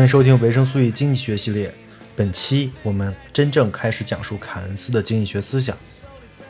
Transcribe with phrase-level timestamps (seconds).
[0.00, 1.70] 欢迎收听维生素 E 经济学系列。
[2.16, 5.76] 本期我们真正开始讲述凯恩斯的经济学思想。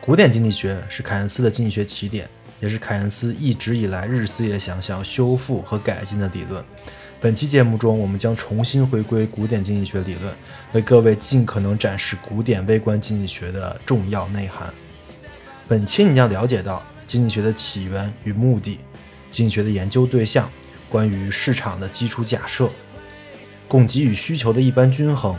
[0.01, 6.65] 古典经济学是凯恩斯的经济学起点，也是凯恩斯一直以来日思夜想想要修复和改进的理论。
[7.20, 10.33] 本期节目中，我们将重新回归古典经济学理论，
[10.73, 14.73] 为各位尽可能展示古典微观经济学的重要内涵。
[15.67, 18.79] 本期你将了解到经济学的起源与目的、
[19.29, 20.48] 经济学的研究对象、
[20.89, 22.70] 关于市场的基础假设、
[23.71, 25.33] 供给与需求的一般均衡、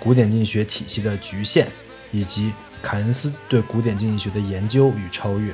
[0.00, 1.66] 古典经济学体系的局限，
[2.10, 5.52] 以及凯恩斯对古典经济学的研究与超越。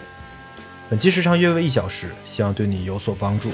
[0.89, 3.51] 本期时长约为一小时，希望对你有所帮助。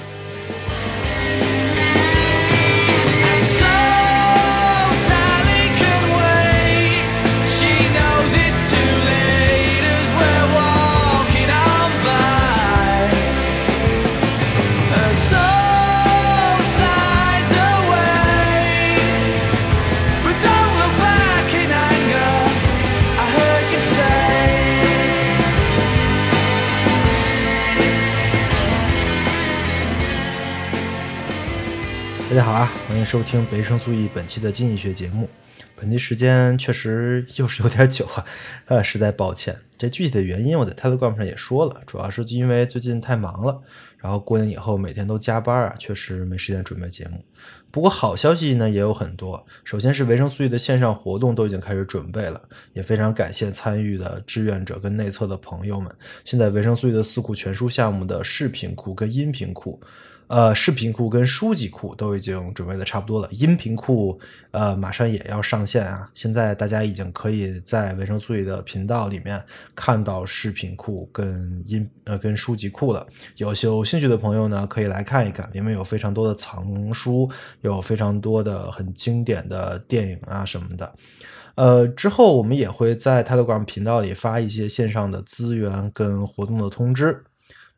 [32.31, 35.27] 大家好啊，欢迎收听维生素 E 本期的经济学节目。
[35.75, 38.25] 本期时间确实又是有点久啊，
[38.67, 39.53] 呃，实在抱歉。
[39.77, 43.61] 这具体的原因我在 Telegram 上也说了，主要是因为最近太忙了，
[43.97, 47.21] 然后过年以后每天都加班啊，确实没时间准备节目。
[47.69, 52.41] 不过好消息呢也有很多，首先是维生素 E 的线上活动都已经开始准备了，
[52.71, 55.93] 也非常感谢参与的志愿者跟内测的朋友们。
[56.23, 59.77] 现在维生素 E 的四库全书项目的视频库跟音频库。
[60.31, 64.17] 呃，视频库跟书籍库都已经准备的差不多了，音频库
[64.51, 66.09] 呃马上也要上线啊。
[66.13, 69.43] 现在大家已经可以在维生素 E 的频道里面
[69.75, 73.05] 看到视频库跟音呃跟书籍库了。
[73.35, 80.93] 有有兴趣的朋友呢，可以来看一看，里面有非常多的藏书，有非常多的很经典的电影啊什么的。
[81.55, 87.21] 呃，之后我们也会在 Telegram 频道里发一些线上的资源跟活动的通知。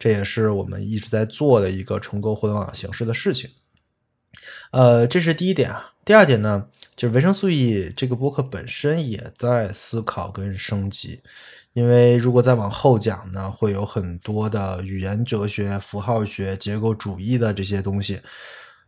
[0.03, 3.49] 这也是我们一直在做的一个重构互联网形式的事情。
[4.71, 5.93] 呃，这是第一点啊。
[6.03, 11.21] 第二点呢，就是维生素 E 这个播客本身也在思考跟升级。
[11.71, 18.19] 因为如果再往后讲呢，会有很多的语言哲学、符号学、结构主义的这些东西。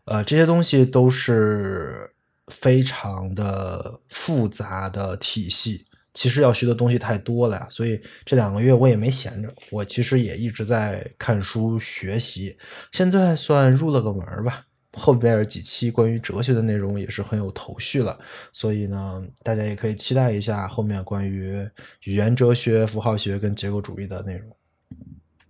[0.03, 2.11] 呃，这些东西都是
[2.47, 5.85] 非常的复杂的体系。
[6.15, 12.57] 其实要学的东西太多了呀，所以这两个月我也没闲着，我其实也一直在看书学习，
[12.91, 14.65] 现在算入了个门吧。
[14.97, 18.17] 后边几期关于哲学的内容也是很有头绪了，
[18.53, 21.69] 所以呢，大家也可以期待一下后面关于
[22.05, 24.49] 语言哲学、符号学跟结构主义的内容。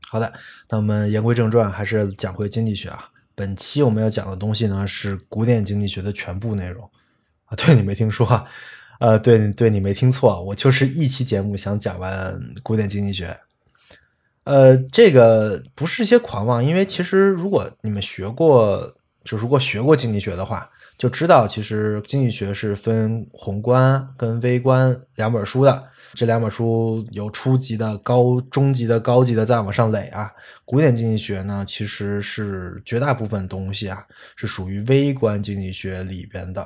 [0.08, 0.34] 好的，
[0.68, 3.08] 那我们言归正传，还是讲回经济学啊。
[3.36, 6.90] 本期我们要讲的东西呢是古典经济学的全部内容
[7.46, 8.46] 啊，对你没听说啊。
[9.00, 13.38] 呃，对对，你没听错，我就是一期节目想讲完古典经济学。
[14.46, 25.84] 呃，这个不是一些狂妄，因为其实如果你们学过，就如果学过经济学的话，就知道其实经济学是分宏观跟微观两本书的。
[26.14, 30.32] 这两本书有初级的、高中级的、高级的，再往上垒啊。
[30.64, 34.02] 古典经济学呢，其实是绝大部分东西啊，
[34.38, 36.66] 是属于微观经济学里边的。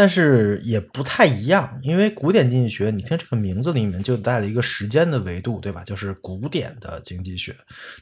[0.00, 5.82] 但是也不太一样，因为古典经济学，你听这个名字里面就带了一个时间的维度，对吧？
[5.84, 7.52] 就是古典的经济学。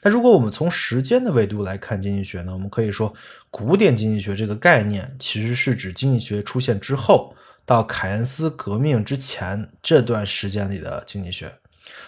[0.03, 3.15] 那如果我们从时间的维度来看经济学呢，我们可以说，
[3.51, 7.35] 古典经济学这个概念其实是指经济学出现之后
[7.65, 11.51] 到凯恩斯革命之前这段时间里的经济学。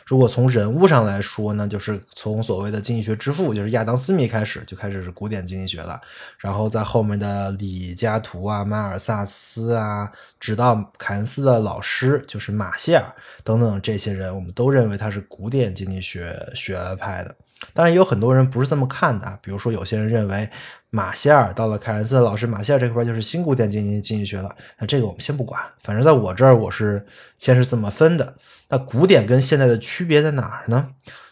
[0.09, 6.01] 如果从人物上来说呢，就是从所谓的经济学之父，就是亚当·斯密开始，就开始是古典经济学了。
[6.39, 10.11] 然后在后面的李嘉图啊、马尔萨斯啊，
[10.41, 13.05] 直到凯恩斯的老师就是马歇尔
[13.45, 17.35] 等等这些人，我们都认为他是古典经济学学派的。
[17.75, 20.49] 当然，也有很多人不是这么看的啊，比如说有些人认为
[20.91, 24.55] 马歇尔到了凯恩斯老师马歇尔这块就是新古典经济经济学了。
[24.79, 27.07] 那这个我们先不管，反正在我这儿我是
[27.37, 28.35] 先是这么分的。
[28.69, 30.89] 那古典跟现代的区别在哪儿呢？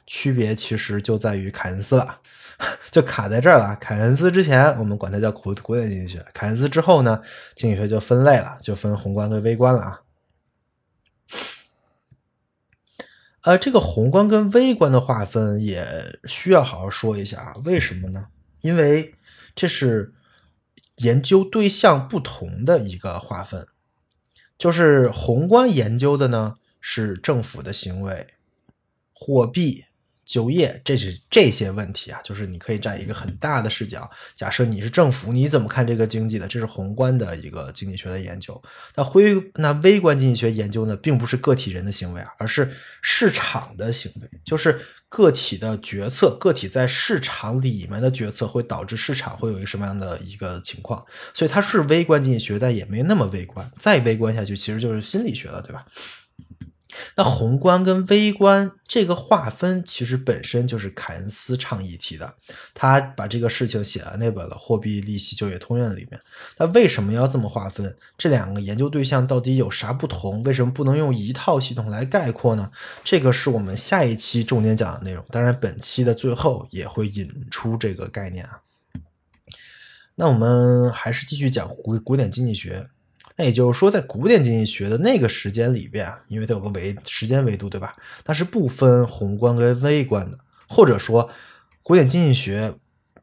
[0.07, 2.21] 区别其实就在于凯恩斯了，
[2.93, 3.75] 就卡在这儿了。
[3.81, 7.21] 凯恩斯之前我们管它叫古古典经济学，凯恩斯之后呢，
[7.57, 10.01] 经济学就分类了，就分宏观跟微观了啊。
[13.43, 17.55] 呃，这个宏观跟微观的划分也需要好好说一下啊。
[17.65, 18.27] 为什么呢？
[18.61, 19.13] 因为
[19.57, 20.15] 这是
[20.99, 23.67] 研究对象不同的一个划分。
[24.57, 28.35] 就是宏观研究的呢，是政府的行为、
[29.13, 29.87] 货币。
[30.27, 36.49] 就业，这是这些问题啊，就是你可以站一个很大的视角，假设你是政府，你怎么看这个经济的？
[36.49, 38.61] 这是宏观的一个经济学的研究。
[38.97, 42.71] 那微那微观经济学研究呢，并不是个体人的行为啊，而是
[43.01, 51.05] 市场的行为，就是个体的决策，个体在市场里面的决策会导致市场会有一个什么样的一个情况。
[51.33, 53.71] 所以它是微观经济学，但也没那么微观。
[53.79, 55.87] 再微观下去，其实就是心理学了，对吧？
[57.15, 62.33] 那宏观跟微观这个划分，其实本身就是凯恩斯倡议提的。
[62.75, 66.21] 他把这个事情写在那本了《货币、利息、就业通愿》里面。
[66.59, 67.97] 那为什么要这么划分？
[68.17, 70.43] 这两个研究对象到底有啥不同？
[70.43, 72.71] 为什么不能用一套系统来概括呢？
[73.03, 75.25] 这个是我们下一期重点讲的内容。
[75.31, 78.61] 当然，本期的最后也会引出这个概念啊。
[80.15, 82.89] 那我们还是继续讲古古典经济学。
[83.37, 87.95] 那也就是说，在古典经济学的那个时间里边，因为它有个维时间维度，对吧？
[88.25, 91.29] 它是不分宏观跟微观的，或者说，
[91.83, 92.75] 古典经济学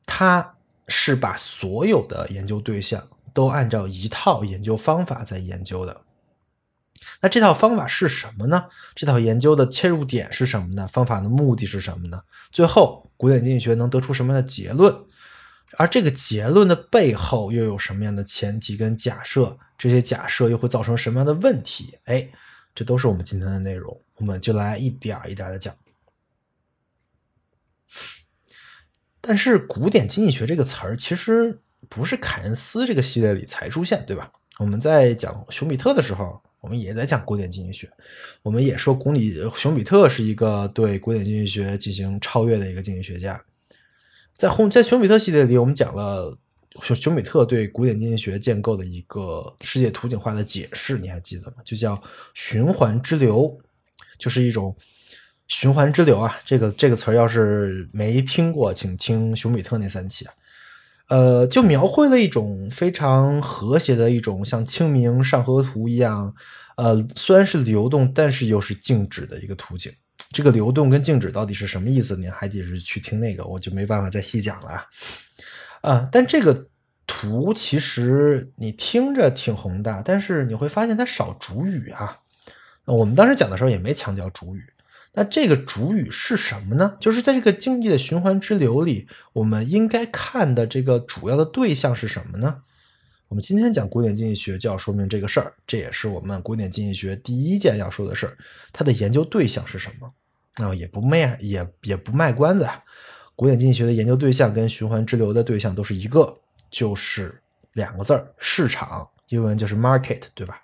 [0.05, 0.55] 它
[0.87, 6.01] 是把所有的研究对象都按照一套研究方法在研究的。
[7.21, 8.65] 那这套方法是什么呢？
[8.93, 10.87] 这套研究的切入点是什么呢？
[10.87, 12.21] 方法的目的是什么呢？
[12.51, 14.95] 最后，古典经济学能得出什么样的结论？
[15.77, 19.57] 而这个结论的背后又有什么样的前提跟假设？
[19.77, 21.97] 这些假设又会造成什么样的问题？
[22.05, 22.29] 哎，
[22.73, 25.75] 这都是我们今天的内容，我们就来一点一点的讲。
[29.19, 34.31] 但是，古典经济学这个词儿其实不是凯恩斯这个系列里才出现，对吧？
[34.59, 37.89] 我们在讲熊彼特的时候，我们也在讲古典经济学，
[38.41, 43.43] 我们也说古里熊彼特是一个对古典经济学进行超越的一个经济学家。
[44.35, 46.37] 在红在熊彼特系列里，我们讲了。
[46.81, 51.57] 熊熊彼特对古典经济学建构的一个世界图景化的解释，你还记得吗？
[51.63, 52.01] 就叫
[52.33, 53.55] 循环之流，
[54.17, 54.75] 就是一种
[55.47, 56.35] 循环之流啊。
[56.43, 60.33] 这个这个词儿要是没听过，请听熊彼特那三期啊。
[61.09, 66.33] 呃，就描绘了一种非常和谐的一种像清明上河图一样，
[66.77, 69.93] 呃，虽然是流动，但是又是静止的一个图景。
[70.33, 72.17] 这个流动跟静止到底是什么意思？
[72.17, 74.85] 您还得是去听那个，我就没办法再细讲了
[75.81, 76.09] 啊。
[76.11, 76.67] 但这个
[77.07, 82.19] 图其实你听着挺宏大，但是你会发现它少主语啊。
[82.85, 84.65] 我们当时讲的时候也没强调主语。
[85.13, 86.97] 那这个主语是什么呢？
[86.99, 92.63] 就是在这个经济的循环之流里，我们应该看的这个主要的对象是什么呢？
[93.27, 98.37] 我们今天讲古典经济学就要说明这个事儿，这也是我们古典经济学第一件要说的事儿。
[98.71, 100.11] 它的研究对象是什么？
[100.55, 102.69] 啊，也不卖，也也不卖关子。
[103.35, 106.37] 古典经济学的研究对象跟循环之流的对象都是一个，
[106.69, 107.41] 就是
[107.73, 109.09] 两个字儿：市场。
[109.29, 110.61] 英文就是 market，对吧？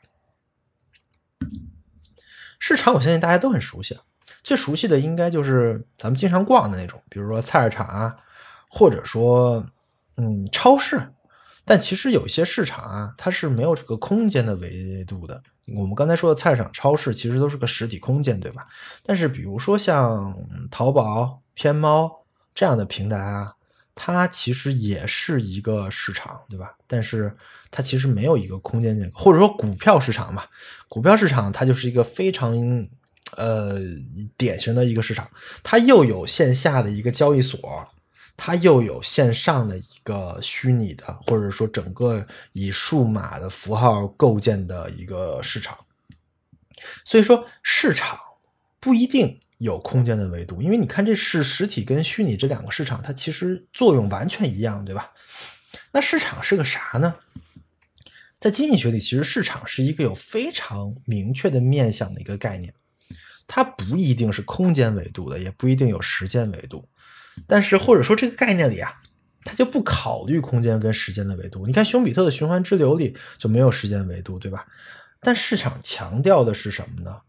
[2.60, 3.98] 市场，我相信大家都很熟悉。
[4.44, 8.16] 最熟悉的应该就是咱们经常逛的那种，比如说菜市场啊，
[8.70, 9.66] 或者说
[10.18, 11.02] 嗯超市。
[11.70, 15.40] 但其实有些市场啊，它是没有这个空间的维度的。
[15.68, 18.66] 我们刚才说的菜市场、超市其实都是个实体空间，对吧？
[19.04, 20.36] 但是比如说像
[20.72, 22.26] 淘宝、天猫。
[22.56, 23.54] 这样的平台啊，
[23.96, 26.76] 它其实也是一个市场，对吧？
[26.88, 27.34] 但是
[27.72, 30.44] 它其实没有一个空间结构，或者说股票市场嘛，
[30.90, 32.54] 股票市场它就是一个非常
[33.38, 33.80] 呃
[34.36, 35.30] 典型的一个市场，
[35.64, 37.88] 它又有线下的一个交易所，
[38.42, 45.78] 它又有线上的一个虚拟的，或者说整个以数码的符号构建的一个市场。
[47.04, 48.18] 所以说，市场
[48.80, 49.38] 不一定。
[49.60, 55.12] 有空间的维度，因为你看，这是实体跟虚拟这两个市场，它其实作用完全一样，对吧？
[55.92, 57.14] 那市场是个啥呢？
[58.40, 62.74] 在经济学里，其实市场是一个有非常明确的面向的一个概念，
[63.48, 66.88] 它不一定是空间维度的，也不一定有时间维度。
[67.48, 68.92] 但是或者说这个概念里啊，
[69.44, 71.66] 它就不考虑空间跟时间的维度。
[71.66, 74.66] 你看熊彼特的循环之流里就没有时间维度，对吧？
[75.22, 77.22] 但市场强调的是什么呢？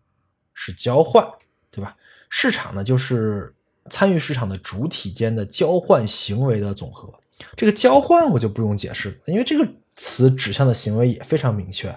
[0.54, 1.26] 是交换，
[1.70, 1.96] 对吧？
[2.28, 3.54] 市场呢，就是
[3.90, 7.12] 参与市场的主体间的交换行为的总和。
[7.56, 11.92] 这个交换我就不用解释，因为这个词指向的行为也非常明确。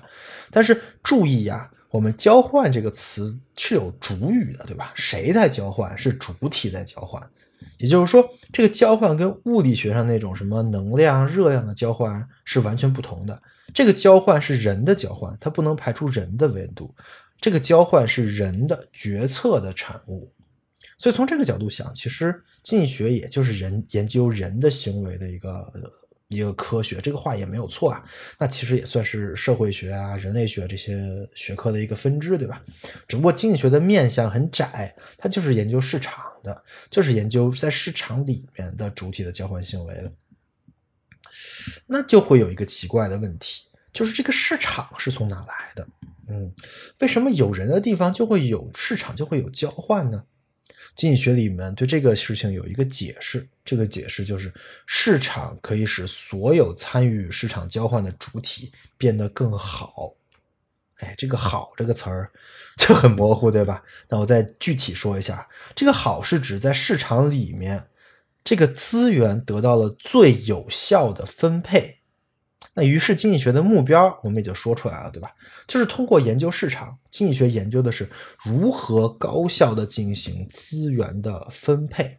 [0.50, 4.94] 但是注意呀，我们交换这个词是有主语的，对吧？
[4.96, 5.96] 谁在交换？
[5.98, 7.22] 是主体在交换。
[7.84, 13.38] 也就是说，这个交换跟物理学上那种什么能量、热量的交换是完全不同的。
[13.74, 16.96] 这个交换是人的交换，它不能排除人的维度。
[17.42, 20.32] 这个交换是人的决策的产物。
[20.98, 25.74] 所以从这个角度想，其实经济学也就是人研究人的行为的一个
[26.30, 28.02] 一个科学，这个话也没有错啊。
[28.40, 32.62] 那其实也算是社会学啊、人类学这些学科的一个分支，对吧？
[33.10, 40.14] 只不过经济学的面向很窄，它就是研究市场的，就是研究在市场里面的主体的交换行为的。
[41.88, 45.88] 那就会有一个奇怪的问题，就是这个市场是从哪来的？
[46.28, 46.54] 嗯，
[47.00, 50.24] 为什么有人的地方就会有市场，就会有交换呢？
[50.96, 54.54] 经济学里面对这个事情有一个解释，这个解释就是
[54.86, 60.14] 市场可以使所有参与市场交换的主体变得更好。
[61.00, 62.32] 哎，这个“好”这个词儿
[62.78, 63.84] 就很模糊，对吧？
[64.10, 67.88] 那我再具体说一下，这个“好”是指在市场里面，
[68.44, 72.00] 这个资源得到了最有效的分配。
[72.76, 75.30] 那于是经济学的目标，我们也就说出来了，对吧？
[75.68, 78.10] 就是通过研究市场，经济学研究的是
[78.44, 82.18] 如何高效的进行资源的分配。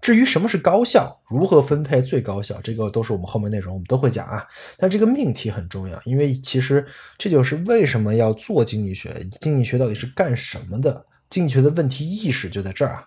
[0.00, 4.46] 至于什么是高效，如何分配最高效，这个都是我们后面内容我们都会讲啊。
[4.76, 6.86] 但这个命题很重要，因为其实
[7.18, 11.04] 这就是为什么要做经济学，经济学到底是干什么的？
[11.30, 13.04] 经济学的问题意识就在这儿啊。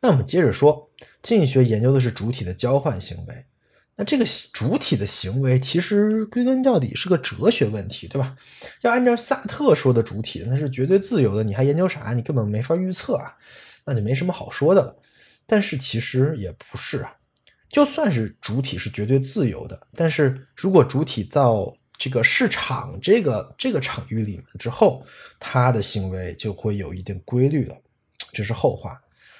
[0.00, 0.90] 那我们接着说，
[1.22, 3.44] 经济学研究的是主体的交换行为。
[3.96, 8.34] 那这个主体的行为其实归根到底是个哲学问题，对吧？
[8.80, 12.14] 要按照萨特说的主体，那是绝对自由的，你还研究啥？
[12.14, 13.36] 你根本没法预测啊，
[13.90, 14.96] 那就没什么好说的了。
[15.46, 17.12] 但是其实也不是啊，
[17.68, 25.04] 就算是主体是绝对自由的，但是如果主体到这个市场这个这个场域里面之后，
[25.38, 27.76] 他的行为就会有一定规律了，
[28.32, 28.98] 这是后话。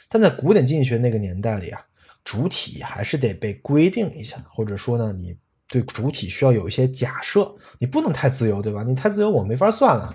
[0.08, 1.80] 但在古典经济学那个年代里啊。
[2.22, 5.34] 主体还是得被规定一下，或者说呢，你
[5.66, 8.82] 对主体需要有一些假设，你不能太自由，对吧？
[8.82, 10.14] 你太自由，我没法算了。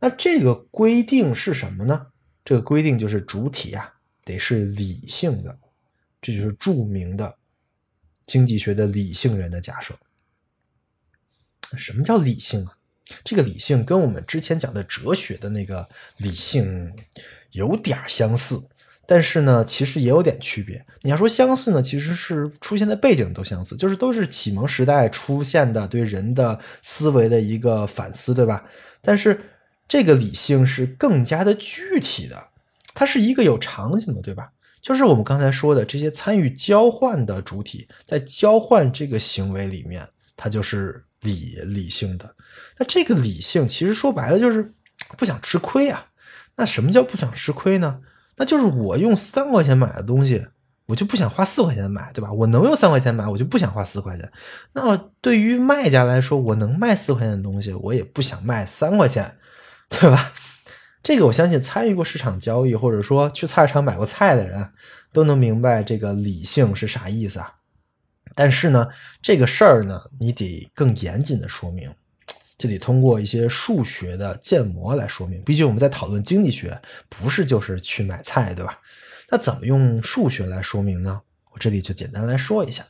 [0.00, 2.08] 那这个规定是什么呢？
[2.48, 3.92] 这个规定就是主体啊，
[4.24, 5.54] 得是理性的，
[6.22, 7.36] 这就是著名的
[8.26, 9.94] 经济学的理性人的假设。
[11.76, 12.72] 什么叫理性啊？
[13.22, 15.86] 这个理性跟我们之前讲的哲学的那个
[16.16, 16.90] 理性
[17.50, 18.58] 有点相似。
[19.06, 20.82] 但是呢，其实也有点区别。
[21.02, 28.64] 你要说相似呢，其实是出现的背景都相似，就是都是启蒙时代出现的对人的思维的一个反思，对吧？
[29.02, 29.38] 但是
[29.88, 32.48] 这个理性是更加的具体的，
[32.94, 34.52] 它是一个有场景的，对吧？
[34.80, 42.34] 就是我们刚才说的这些参与交换的主体，在交换这个行为里面，它就是理理性的。
[42.78, 44.72] 那这个理性其实说白了就是
[45.16, 46.06] 不想吃亏啊。
[46.54, 48.00] 那什么叫不想吃亏呢？
[48.36, 50.46] 那就是我用三块钱买的东西，
[50.86, 52.32] 我就不想花四块钱买，对吧？
[52.32, 54.30] 我能用三块钱买，我就不想花四块钱。
[54.72, 59.36] 那对于卖家来说，我能卖四块钱的东西，我也不想卖三块钱，
[59.88, 60.32] 对吧？
[61.02, 64.72] 这个我相信参与过市场交易，或者说去菜市场买过菜的人，
[65.12, 67.54] 都能明白这个理性是啥意思啊。
[68.34, 68.88] 但是呢，
[69.22, 71.92] 这个事儿呢，你得更严谨的说明。
[72.58, 75.40] 就得通过一些数学的建模来说明。
[75.44, 76.76] 毕竟我们在讨论经济学，
[77.08, 78.80] 不是就是去买菜，对吧？
[79.30, 81.22] 那怎么用数学来说明呢？
[81.52, 82.84] 我这里就简单来说一下。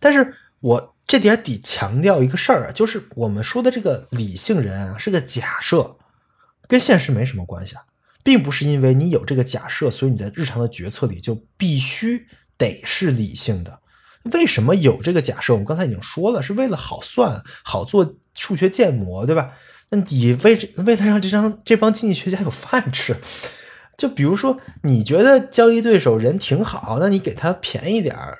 [0.00, 5.96] 但是我这点得强调一个事儿啊，就是我们说的这个理性人啊，是个假设，
[6.66, 7.82] 跟现实没什么关系啊，
[8.22, 13.78] 并不是因为你有这个假设，所以你在日常的决策里就必须得是理性的。
[14.32, 15.52] 为什么有这个假设？
[15.52, 19.52] 我们刚才已经说了，是为了好算、好做数学建模，对吧？
[19.90, 23.16] 那你为为了让这张这帮经济学家有饭吃，
[23.98, 28.38] 就比如说，你觉得交易对手人挺好，那你给他便宜点儿，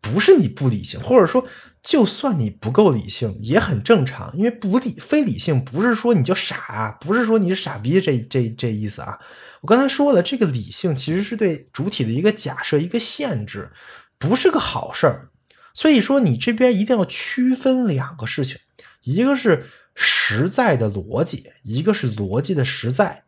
[0.00, 1.44] 不是你不理性，或者说，
[1.82, 9.18] 就算你不够理性也很正常，因为不理非理性不是说你就傻啊，不是说你是傻逼，这这这意思啊。
[9.60, 13.70] 我刚才说了，这个理性其实是对主体的一个假设，一个限制。
[14.18, 15.30] 不是个好事儿，
[15.72, 18.58] 所以说你这边一定要区分两个事情，
[19.02, 23.24] 一个是实在的逻辑，一个是逻辑的实在。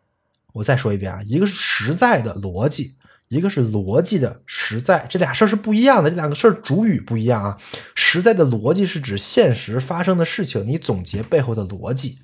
[0.52, 2.94] 我再说一遍啊，一个是实在的逻辑，
[3.32, 7.56] 一个是逻辑的实在，这俩事儿是不一样的，这两个事儿主语不一样啊。
[7.94, 12.18] 实在的逻辑是指现实发生的事情，你总结背后的逻辑。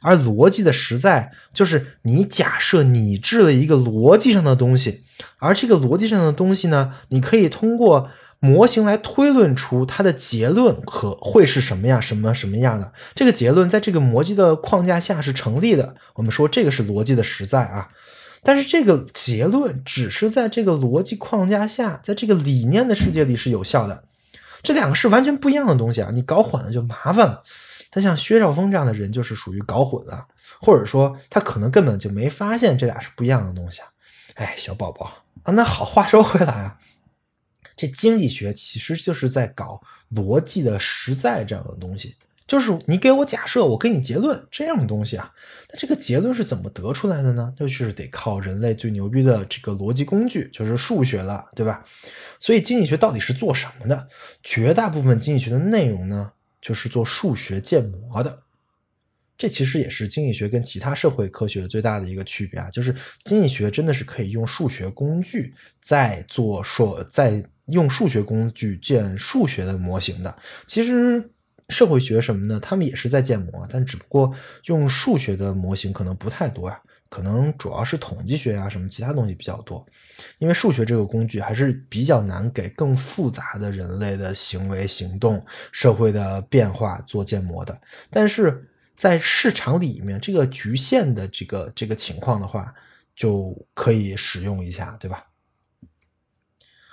[0.00, 5.04] 而逻辑的实在，就是你假设拟制了一个逻辑上的东西，
[5.38, 12.92] 而这个逻辑上的东西呢，你可以通过模型来推论出它的结论可会是什么样、什么什么样的。
[13.14, 15.94] 这个结论在这个逻辑的框架下是成立的。
[16.14, 17.88] 我们说这个是逻辑的实在啊，
[18.46, 24.04] 但是这个结论只是在这个逻辑框架下，在这个理念的世界里是有效的。
[24.62, 27.42] 这两个是完全不一样的东西啊，你搞混了就麻烦了。
[27.90, 30.28] 他像薛兆丰这样的人，就是属于搞混了，
[30.60, 33.88] 或者说他可能根本就没发现这俩是不一样的东西啊。
[34.34, 35.10] 哎，小宝宝
[35.42, 36.78] 啊，那好，话说回来啊，
[37.76, 39.82] 这经济学其实就是在搞
[40.14, 42.14] 逻辑的实在这样的东西，
[42.46, 45.32] 就是你给我假设，我给你结论这样的东西啊。
[45.70, 47.52] 那这个结论是怎么得出来的呢？
[47.58, 51.84] 那就是得靠人类最牛逼的这个逻辑工具，就是数学了，对吧？
[52.38, 54.08] 所以经济学到底是做什么的？
[54.42, 56.32] 绝大部分经济学的内容呢？
[56.62, 58.42] 就是做数学建模的，
[59.38, 62.68] 这其实也是经济学跟其他社会科学最大的一个区别啊。
[62.70, 70.36] 就是经济学真的是可以用数学工具在做说，在用数学工具建数学的模型的。
[70.66, 71.30] 其实
[71.68, 74.32] 社会学什么的，他们也是在建模，但只不过
[74.66, 76.80] 用数学的模型可能不太多呀。
[77.08, 79.86] 可能主要是统计学啊，什么其他东西比较多，
[80.38, 87.80] 因为数学这个工具还是比较难给更复杂的人类的行为、行动、社会的变化做建模的。
[88.10, 92.74] 但是在市场里面，这个局限的这个这个情况的话，
[93.14, 95.24] 就可以使用一下，对吧？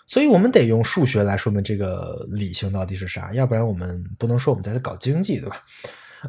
[0.08, 5.64] 所以我们得用数学来说明这个理性到底是啥，要不然我们不能说我们在搞经济，对吧？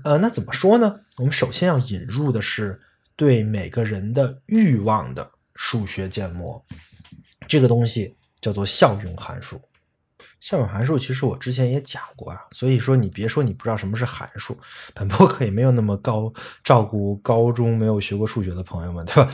[0.05, 1.01] 呃，那怎么说呢？
[1.19, 2.81] 我们首先要引入的是。
[3.17, 6.61] 对每个人的欲望的数学建模，
[7.47, 9.61] 这个东西叫做效用函数。
[10.41, 14.59] 效用函数其实我之前也讲过啊，所以说你别说你不知道什么是函数，
[14.95, 16.33] 本博客也没有那么高
[16.65, 19.31] 照顾高中没有学过数学的朋友们，对吧？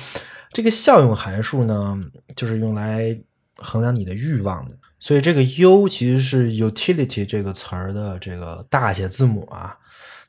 [0.53, 1.99] 这个效用函数呢，
[2.37, 3.19] 就是用来
[3.61, 4.77] 衡量你的欲望的。
[4.99, 9.77] 所以这个 U 其实是 utility 这个词儿的这个大写字母啊。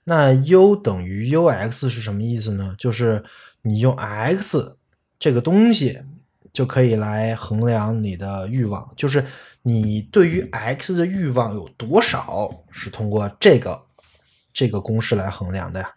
[0.03, 2.75] 那 U 等于 UX 是什么意思呢？
[2.77, 3.23] 就是
[3.61, 4.77] 你用 X
[5.19, 6.01] 这个东西
[6.51, 9.25] 就可以来衡量你的欲望，就是
[9.61, 13.83] 你对于 X 的欲望有多少是通过这个
[14.53, 15.93] 这个公式来衡量的呀。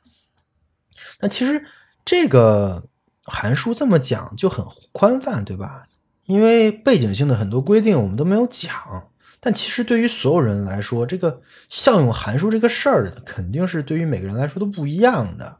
[1.20, 1.64] 那其实
[2.04, 2.82] 这个
[3.22, 5.86] 函数这么讲就很宽泛，对吧？
[6.26, 8.72] 因为背景性的很多规定我们都没有讲。
[9.40, 15.56] 但其实对于所有人来说，这个效用函数这个事儿，肯定是对于每个人来说都不一样的。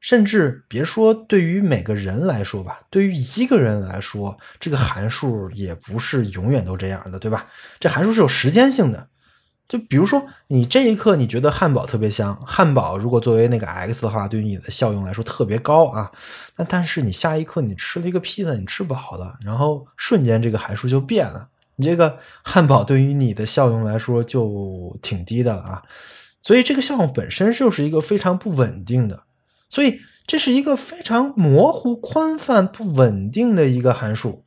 [0.00, 7.48] 甚至别说对于每个人来说吧，对于一个人来说，这个函数也不是永远都这样的，对吧？
[7.80, 9.08] 这函数是有时间性的。
[9.68, 16.10] 就比如说，你这一刻你觉得汉堡特别香，汉堡如果作为那个 x 的话，对于你的效用来说特别高啊。
[16.56, 21.48] 那但是你下一刻你吃了一个披萨，你吃饱了，然后瞬间这个函数就变了。
[21.76, 25.82] 你这个汉堡对于你的效用来说就挺低的了啊，
[26.42, 29.22] 所以这个效用本身就是一个非常不稳定的，
[29.68, 34.44] 所以这是一个非常模糊、宽泛、不稳定的一个函数。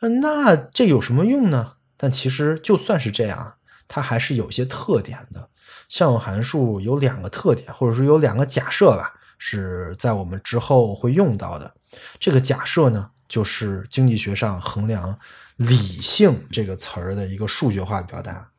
[0.00, 1.72] 嗯，那这有什么用呢？
[1.96, 3.54] 但其实就算是这样，
[3.90, 5.50] 它还是有些特点的。
[5.88, 11.74] 效用函数有两个特点，或者说有两个假设吧，是在我们之后会用到的。
[12.20, 15.18] 这个假设呢，就是经济学上衡量。
[15.56, 18.50] 理性这个词儿的一个数学化表达，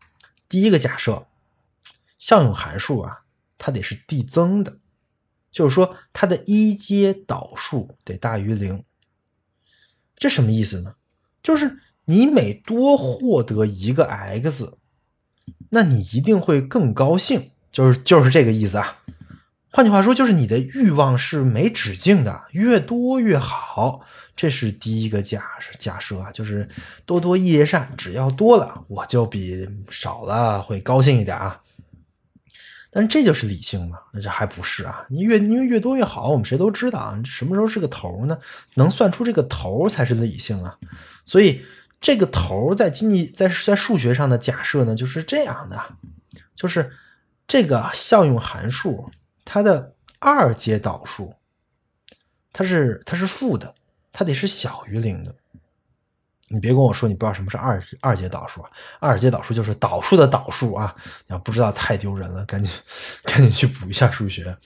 [0.48, 1.26] 第一个假设，
[2.20, 3.22] 效用函数啊，
[3.58, 4.78] 它得是递增的，
[5.52, 8.84] 就是说它的一阶导数得大于零。
[10.16, 10.94] 这什么意思呢？
[11.42, 14.78] 就是你每多获得一个 x，
[15.74, 18.98] 那你一定会更高兴，就是就是这个意思啊。
[19.72, 24.02] 换句话说，就是你的欲望是没止境的，越多越好。
[24.36, 25.44] 这是第一个假
[25.80, 26.68] 假设啊，就是
[27.06, 31.62] 多多益善，只要多了，我就比少了会高兴一点啊。
[32.90, 33.98] 但这就是理性吗？
[34.12, 35.06] 那这还不是啊。
[35.08, 37.22] 你越因为越多越好，我们谁都知道啊。
[37.24, 38.38] 什么时候是个头呢？
[38.74, 40.78] 能算出这个头才是理性啊。
[41.26, 41.62] 所以
[42.02, 45.80] 这个头在经济在在数学上的假设呢，就是这样的，
[46.56, 46.92] 就是
[47.48, 49.10] 这个效用函数。
[49.46, 51.36] 它的二阶导数，
[52.54, 53.76] 它是它是负的，
[54.14, 55.36] 它得是小于零的。
[56.48, 60.96] 你别跟我说你不知道什么是二二阶导数啊，二阶导数就是导数的导数啊！
[61.28, 62.72] 你要不知道太丢人了，赶紧
[63.24, 64.58] 赶紧去补一下数学。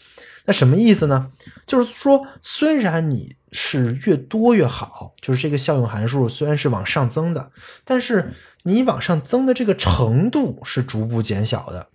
[0.45, 1.31] 那什么意思呢？
[1.65, 7.51] 就是说，虽然你是越多越好，就是这个效用函数虽然是往上增的，
[7.83, 11.87] 但是你往上增的这个程度是逐步减小的。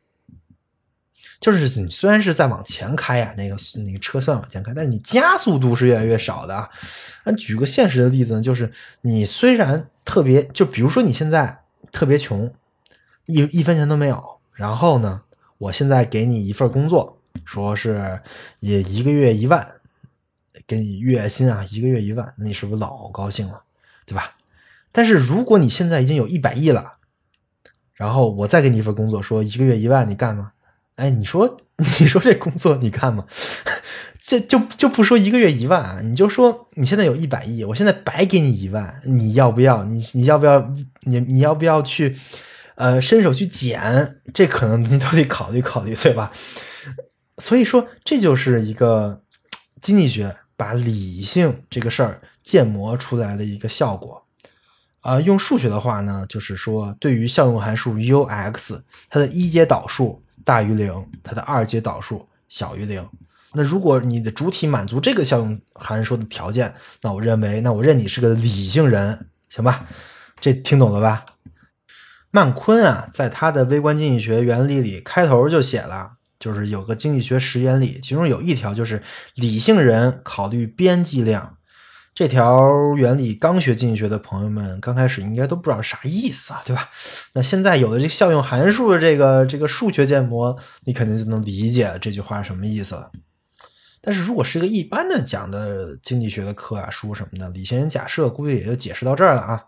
[1.40, 6.68] 就是你虽然是在往前开呀，那个那个车算往前开，但是你加速度是越来越少的啊。
[7.24, 8.70] 那举个现实的例子呢，就是
[9.00, 12.52] 你虽然特别，就比如说你现在特别穷，
[13.24, 15.22] 一一分钱都没有，然后呢，
[15.56, 18.20] 我现在给你一份工作，说是
[18.58, 19.66] 也一个月一万，
[20.66, 23.62] 给你月薪啊，一个月一万，那你是不是老高兴了，
[24.06, 24.36] 对吧？
[24.92, 26.94] 但是如果你现在已经有一百亿了，
[27.94, 30.52] 然后我再给你一份工作，说一个月一万，你干吗？
[30.96, 31.56] 哎，你说，
[32.00, 33.24] 你说这工作你干吗？
[34.20, 39.84] 这就就不说一个月一万啊，你就说你现在有一百亿，我现在白给你一万，你要不要？
[39.84, 40.72] 你你要不要？
[41.02, 42.16] 你你要不要去？
[42.76, 44.20] 呃，伸手去捡？
[44.32, 46.32] 这可能你都得考虑考虑，对吧？
[47.38, 49.22] 所以说，这就是一个
[49.80, 54.22] 经济学把理性这个事儿建模出来的一个效果。
[55.00, 60.22] 啊，用数学的话呢，就是说，对于效用函数 u(x), 它的一阶导数。
[60.42, 63.06] 大于零，它的二阶导数小于零。
[63.52, 69.86] 那如果你的主体满足这个效用函数的条件，那我认为，那我认你是个理性人，行吧？
[70.40, 71.26] 这听懂了吧？
[72.30, 79.00] 曼昆啊，在他的微观经济学原理里开头就写了，就是有个经济学十原理，其中有一条就是
[79.36, 81.58] 理性人考虑边际量。
[82.12, 86.88] 这条原理刚学经济学的朋友们，刚开始应该都不知道啥意思啊，对吧？
[87.34, 93.12] 那现在有了这个效用函数的这个这个数学建模，你肯定就能理解这句话什么意思了。
[94.02, 99.62] 但是如果是一个一般的讲的经济学的课啊书什么的，理性人假设估计也就解释到这儿了啊。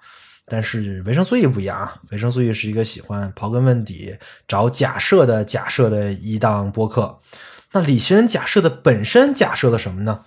[0.46, 7.20] 但是维生素 E 不一样啊，维生素 E 是一个喜欢刨根问底、找假设的假设的一档播客。
[7.72, 10.24] 那理性人假设的本身假设了什么呢？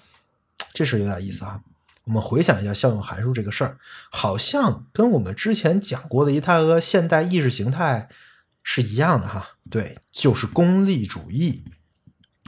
[0.74, 1.62] 这是有点意思啊。
[2.06, 3.78] 我们回想一下效用函数这个事儿，
[4.10, 8.10] 好像跟我们之前讲过的一大个现代意识形态
[8.64, 9.50] 是一样的哈。
[9.70, 11.64] 对，就是功利主义。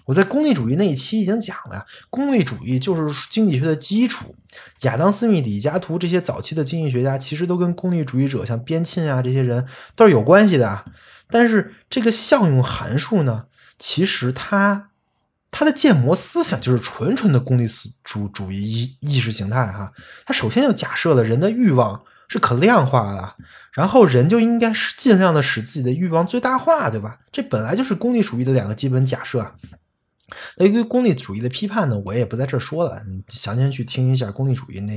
[0.08, 4.34] 我在功利主义那一期已经讲了，功利主义就是经济学的基础。
[4.82, 10.86] 亚当·斯密、李嘉图这些早期的经济学家，其实都跟功利主义者，像边沁啊这些人都是有关系的。
[11.30, 13.46] 但是这个效用函数呢，
[13.78, 14.90] 其实它。
[15.50, 19.92] 它的建模思想就是纯纯的功利思主主义意意识形态哈，
[20.26, 23.34] 它首先就假设了人的欲望是可量化的，
[23.72, 27.18] 然后人就应该是尽量的使自己的欲望最大化，对吧？
[27.32, 29.56] 这本来就是功利主义的两个基本假设。
[30.58, 34.94] 那由于功利主义的批判呢，我也不在这儿说了，你详情去听一下功利主义那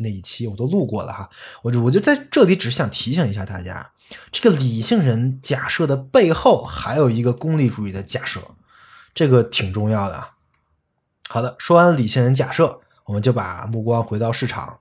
[0.00, 1.28] 那一期，我都录过了哈。
[1.62, 3.90] 我就我就在这里只想提醒一下大家，
[4.30, 8.40] 这个理性人假设的背后还有一个功利主义的假设。
[9.14, 10.22] 这个挺重要的。
[11.30, 14.78] 好的，说完了理性人假设，我们就把目光回到市场。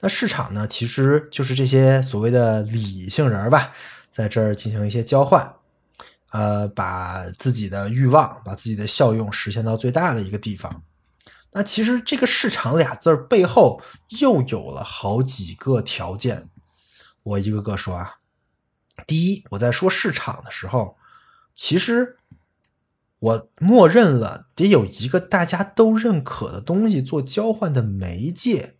[0.00, 3.72] 那市场呢，其实就是这些所谓的理性人吧，
[4.12, 5.54] 在这儿进行一些交换，
[6.30, 10.82] 呃，把自己的欲望、把自己的效用实现到最大的一个地方。
[11.52, 13.80] 那其实这个市场俩字儿背后
[14.20, 16.48] 又有了好几个条件，
[17.22, 18.14] 我一个个说啊。
[19.06, 20.96] 第一，我在说市场的时候，
[21.54, 22.16] 其实。
[23.20, 28.77] 我默认了得有一个大家都认可的东西做交换的媒介，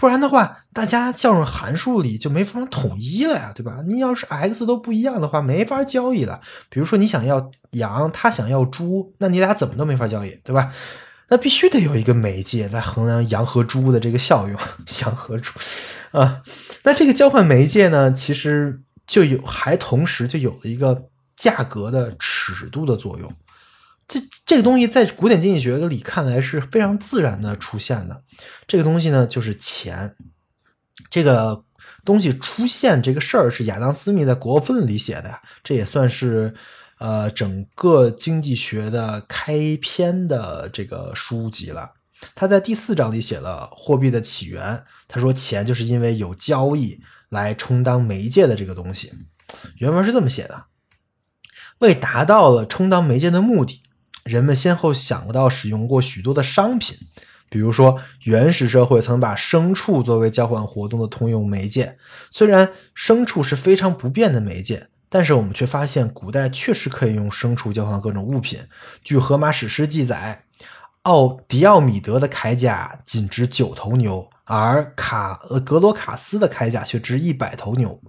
[0.00, 3.80] 不然的话，大家效用函数里就没法统一了呀，对吧？
[3.86, 6.40] 你要是 x 都不一样的话，没法交易了。
[6.70, 10.72] 比如说你想要羊，他想要猪，那你俩怎么都没法交易，对吧？
[11.28, 14.58] 那必须得有一个媒介来衡量羊和猪的这个效用，
[15.02, 15.52] 羊和猪
[16.12, 16.40] 啊。
[16.82, 23.30] 那这个交换媒介呢，其实就有还同时就有了一个价格的尺度的作用。
[24.10, 28.24] 这这个东西在古典经济学里看来是非常自然的出现的，
[28.66, 30.16] 这个东西呢就是钱。
[31.08, 31.64] 这个
[32.04, 36.52] 东西出现这个事儿是亚当斯密在《国富论》里写的呀，这也算是
[36.98, 41.92] 呃整个经济学的开篇的这个书籍了。
[42.34, 49.12] 他在第四章里写了货币的起源，他说钱就是因为有交易来充当媒介的这个东西。
[49.76, 50.64] 原文是这么写的：
[51.78, 53.82] 为达到了充当媒介的目的。
[54.24, 56.96] 人们先后想到使用过许多的商品，
[57.48, 61.96] 比如说原始社会曾把牲畜作为交换活动的通用媒介。
[62.30, 68.60] 虽然牲畜是非常不便的媒介，但是我们却发现古代确实可以用牲畜交换各种物品。
[69.02, 70.44] 据荷马史诗记载，
[71.02, 78.00] 奥迪奥米德的铠甲仅值九头牛而卡呃格罗卡斯的铠甲却值一百头牛。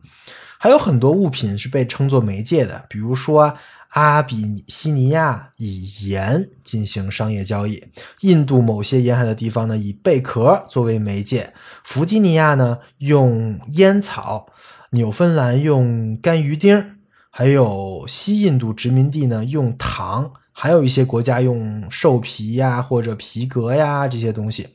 [0.60, 3.56] 还有很多物品是被称作媒介的，比如说
[3.92, 7.84] 阿比西尼亚以盐进行商业交易，
[8.22, 14.48] 印度某些沿海的地方呢以贝壳作为媒介，弗吉尼亚呢用烟草，
[14.92, 16.96] 纽芬兰用干鱼丁，
[17.30, 24.70] 还有西印度殖民地呢用糖，还有一些国家用兽皮呀或者皮革呀这些东西。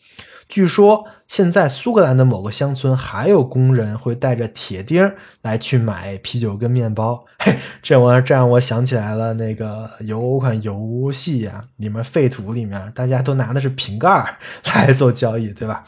[0.47, 5.13] 据说现在苏格兰的某个乡村还有工人会带着铁钉
[5.43, 7.25] 来去买啤酒跟面包。
[7.39, 15.85] 嘿，这玩意儿这让我想起来了，那个有款游戏呀，里面废土里面大家都拿的是瓶盖来做交易，对吧？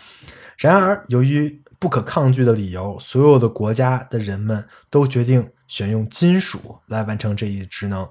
[0.56, 8.06] 然而，由于不可抗拒的理由，所有的国家的人们都决定选用金属来完成这一职能。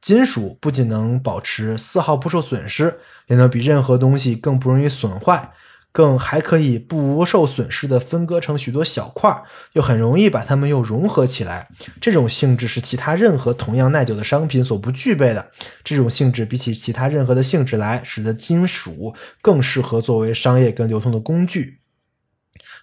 [0.00, 5.50] 金属不仅能保持丝毫不受损失，也能比任何东西更不容易损坏。
[5.92, 11.68] 更还可以不受损失的分割成许多小块，又很容易把它们又融合起来。
[12.00, 15.50] 这种性质是其他任何同样耐久的商品所不具备的。
[15.82, 21.78] 这种性质比起其他任何的性质来，使得金属更适合作为商业跟流通的工具。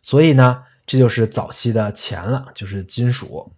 [0.04, 3.54] 所以呢，这就是早期的钱了，就是金属。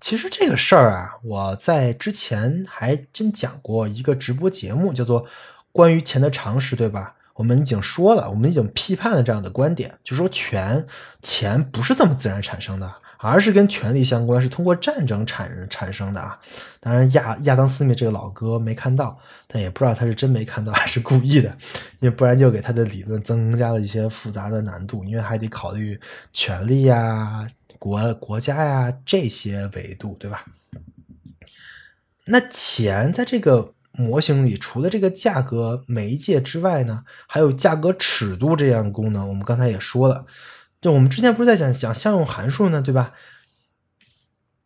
[0.00, 5.24] 其实这个事儿啊，我在之前还真讲过一个直播节目，叫做
[5.72, 7.16] 《关于钱的常识》，对吧？
[7.34, 10.86] 我们已经说了，我们已经批判了这样的观点，就说权
[11.22, 16.38] 钱不是这么自然产生的，而是跟权力相关，是通过战争产产生的啊。
[16.80, 21.48] 当然，亚亚当斯密这个老哥没看到，但也不知道他是真没看到还是故意的，
[22.00, 25.98] 因为不然就给他的理论增加了一些复杂的难度，因为还得考虑
[26.34, 27.46] 权力呀、
[27.78, 30.44] 国国家呀这些维度，对吧？
[32.26, 33.72] 那钱在这个。
[33.92, 39.28] 模型里除了这个价格媒介之外呢，还有价格尺度这样功能。
[39.28, 40.24] 我们刚才也说了，
[40.80, 43.12] 就我们之前不是在讲讲效用函数呢，对吧？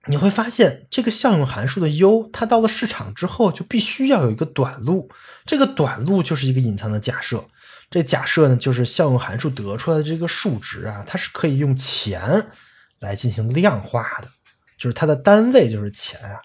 [0.07, 5.11] 你会发现这个效用函数的 u，它到了市场之后就必须要有一个短路，
[5.47, 7.43] 这个短路就是一个隐藏的假设。
[7.91, 12.47] 这假设呢，就是效用函数得出来的这个数值啊，它是可以用钱
[13.01, 14.29] 来进行量化的，
[14.77, 16.41] 就是它的单位就是钱啊。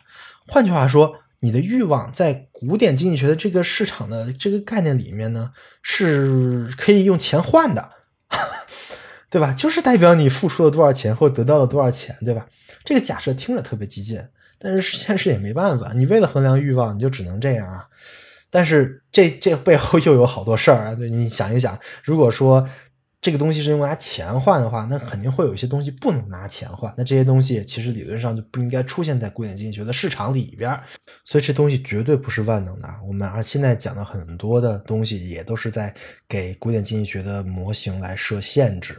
[0.48, 1.20] 换句话说。
[1.42, 7.90] 你的欲望在古典经济学的这个市场的这个概念里面呢，是可以用钱换的，
[9.30, 9.54] 对吧？
[9.54, 12.46] 就是代表你付出了多少钱或得到了多少钱，对吧？
[12.84, 14.22] 这个假设听着特别激进，
[14.58, 17.86] 但是现实也没办法，你为了衡量欲望，你就只能这样啊。
[18.50, 22.68] 但是这这背后又有好多事儿啊，对你想一想，如果说。
[23.22, 26.94] 这个东西是用拿钱换的话，那肯定会有一些东西不能拿钱换。
[26.98, 30.80] 那这些东西其实理论上就不应该出现在古典经济学的市场里边。
[31.26, 32.90] 所以这东西绝对不是万能的。
[33.06, 35.94] 我们而现在讲的很多的东西也都是在
[36.30, 38.98] 给古典经济学的模型来设限制。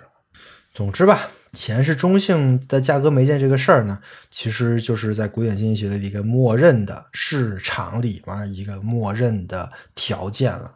[0.75, 3.99] 总之吧，钱是中性的价格媒介这个事儿呢，
[4.31, 10.75] 其实就是在古典经济学的一个默认的市场里面一个默认的条件了。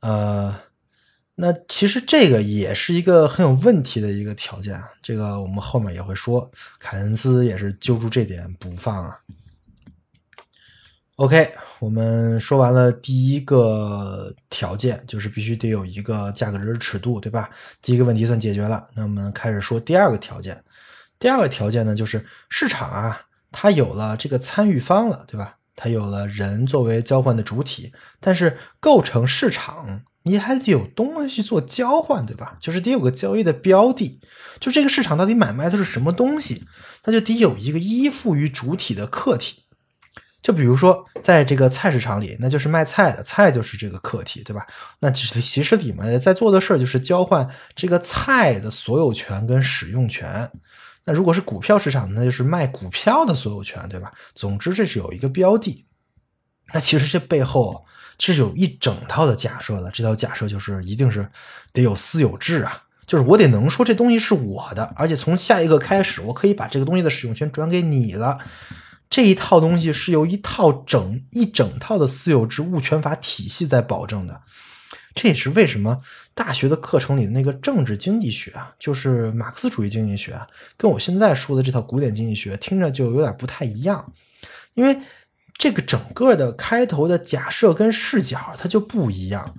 [0.00, 0.54] 呃。
[1.36, 9.18] 那其实这个也是一个很有问题的一个条件啊，这个我们后面也会说，凯恩斯也是揪住这点不放啊。
[11.16, 17.50] OK，我们说完了第一个条件，就是必须得有一个价格值尺度，对吧？
[17.82, 20.62] 第一个问题算解决了，那我们开始说第二个条件。
[21.18, 23.20] 第二个条件呢，就是市场啊，
[23.50, 25.56] 它有了这个参与方了，对吧？
[25.74, 30.02] 它有了人作为交换的主体，但是构成市场。
[30.26, 32.56] 你还得有东西做交换，对吧？
[32.58, 34.20] 就是得有个交易的标的，
[34.58, 36.64] 就这个市场到底买卖的是什么东西，
[37.04, 39.64] 那就得有一个依附于主体的客体。
[40.40, 44.66] 就比如说，在这个菜市场里，那就是卖菜的，菜就是这个客体，对吧？
[45.00, 50.50] 那其实其实里面在做的事儿就是交换这个菜的所有权跟使用权。
[51.04, 54.10] 那如果是股票市场，那就是卖股票的所有权，对吧？
[54.34, 55.84] 总之，这是有一个标的。
[56.72, 57.84] 那其实这背后。
[58.32, 61.28] 是有一整套的假设的，这套假设就是一定是
[61.72, 68.38] 得有私有制啊，就是我得能说这东西是我的，而且从下一个开始，我可以把这个东西的使用权转给你了。
[69.10, 74.40] 这一套东西是由一套整一整套的私有制物权法体系在保证的。
[75.14, 76.00] 这也是为什么
[76.34, 84.12] 大学的课程里的那个政治经济学啊，就是马克思主义经济学啊，跟我现在说的这套古典经济学听着就有点不太一样，
[84.74, 84.98] 因为。
[85.56, 89.54] 这个整个的开头的假设跟视角，它就不一样。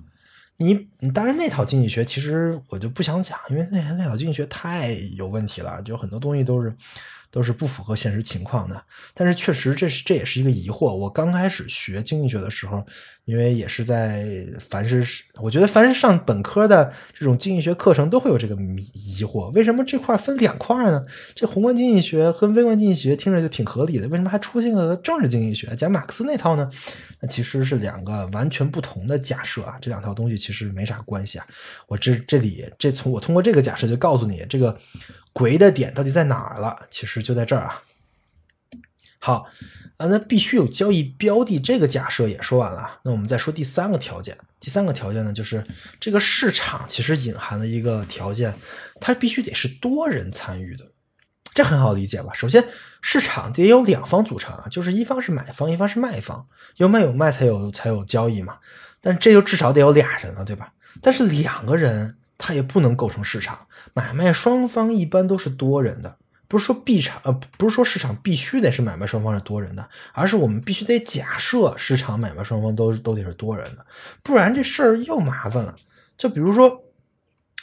[0.58, 6.74] 你你当然那套经济学其实我就不想讲，因为那那套经济学太有问题了，就很多东西都是
[7.30, 8.82] 都是不符合现实情况的。
[9.14, 10.92] 但是确实这是这也是一个疑惑。
[10.92, 12.84] 我刚开始学经济学的时候，
[13.24, 15.04] 因为也是在凡是
[15.40, 21.04] 我觉得凡是上本科的这种经济学课程都会有这个迷疑惑：为什么这块分两块呢？
[21.34, 26.70] 这宏观经济学和微观经济学听着就挺合理的，为什么还出现了政治经济学讲马克思那套呢？
[27.20, 31.46] 那其实是两个完全不同的假设啊，这两套东西其实没啥关系啊。
[31.86, 34.78] 我这这里这从我通过这个假设就告诉你，这个
[35.36, 36.86] 鬼的点到底在哪儿了？
[36.90, 37.82] 其实就在这儿啊。
[39.18, 39.46] 好
[39.98, 43.00] 啊，那必须有交易标的这个假设也说完了。
[43.02, 44.38] 那我们再说第三个条件。
[44.60, 45.62] 第三个条件呢，就是
[46.00, 48.54] 这个市场其实隐含的一个条件，
[48.98, 50.86] 它必须得是多人参与的。
[51.52, 52.32] 这很好理解吧？
[52.32, 52.64] 首先，
[53.02, 56.46] 市场得有两方组成啊，就是一方是买方，一方是卖方，
[56.76, 58.56] 有买有卖才有才有交易嘛。
[59.02, 60.72] 但这就至少得有俩人了，对吧？
[61.02, 63.65] 但是两个人他也不能构成市场，
[63.96, 66.16] 买卖双方一般都是多人的，
[66.48, 73.86] 不是说必场呃不是说市场必须得是买卖双方是多人的，而是我们必须得假设市场买卖双方都都得是多人的，
[74.22, 75.74] 不然这事儿又麻烦了。
[76.18, 76.84] 就比如说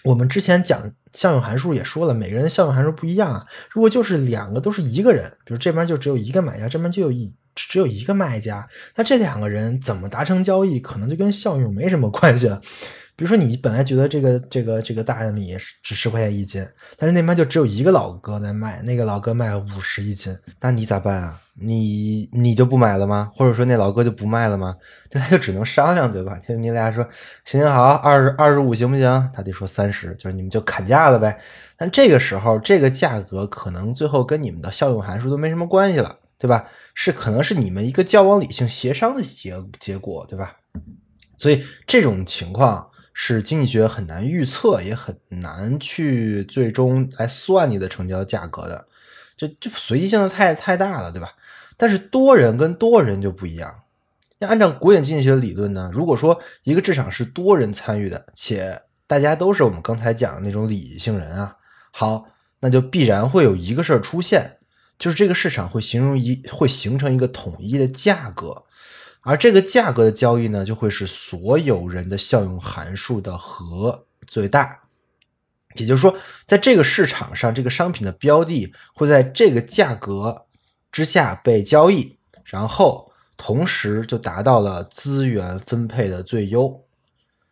[0.03, 0.91] 我们之前讲。
[1.13, 3.45] 效用函数也说了，每个人效用函数不一样啊。
[3.69, 12.59] 如果就是两个都是一个人，比如这边就只有一个买家，这边就有一只有一个卖家，那这两个人怎么达成交易，可能就跟效用没什么关系了。
[13.15, 16.65] 比如说，你本来觉得这个这个这个大米值十块钱一斤，
[16.97, 21.39] 但是那边就只有一个老哥在卖，那个老哥卖五十一斤，那你咋办啊？
[21.53, 23.31] 你你就不买了吗？
[23.35, 24.75] 或者说那老哥就不卖了吗？
[25.11, 26.39] 那他就只能商量，对吧？
[26.47, 27.07] 就你俩说
[27.45, 29.29] 行行好，二十二十五行不行？
[29.31, 31.39] 他得说三十，就是你们就砍价了呗。
[31.77, 36.65] 但这个时候，这个价格可能最后跟你们的效用函数都没什么关系了，对吧？
[36.95, 40.57] 是可能是你们一个交往理性协商的结结果，对吧？
[41.37, 42.89] 所以这种情况。
[43.13, 48.87] 是经济学很难预测，也很难去最终来算你的成交价格的，
[49.37, 51.35] 这这随机性的太太大了，对吧？
[51.77, 53.81] 但是多人跟多人就不一样。
[54.39, 61.55] 那按照古典经济学的理论呢，如果说一个市场是多人参与的，且大家都是我们刚才讲的那种理性人啊，
[61.91, 62.27] 好，
[62.59, 64.57] 那就必然会有一个事儿出现，
[64.97, 68.63] 就是这个市场会形容一会形成一个统一的价格。
[69.23, 74.77] 而这个价格的交易呢，就会是所有人的效用函数的和最大，
[75.75, 76.13] 也就是说，
[76.45, 80.45] 在这个市场上，这个商品的标的会在这个价格
[80.91, 86.85] 之下被交易，然后同时就达到了资源分配的最优。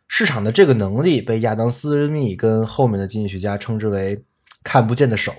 [0.10, 4.22] 市场的这个能力被亚当斯密跟后面的经济学家称之为
[4.62, 5.34] “看不见的手”。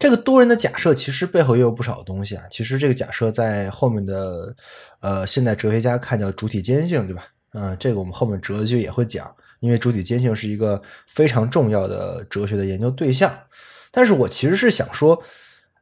[0.00, 2.42] 这个多人的假设其实背后也有不少东西啊。
[2.50, 4.52] 其实这个假设在后面的，
[4.98, 7.26] 呃，现代哲学家看叫主体间性，对吧？
[7.52, 13.32] 嗯，这个我们后面哲学也会讲，因为主体间性是一个非常重要的哲学的研究对象。
[13.92, 15.22] 但是我其实是想说。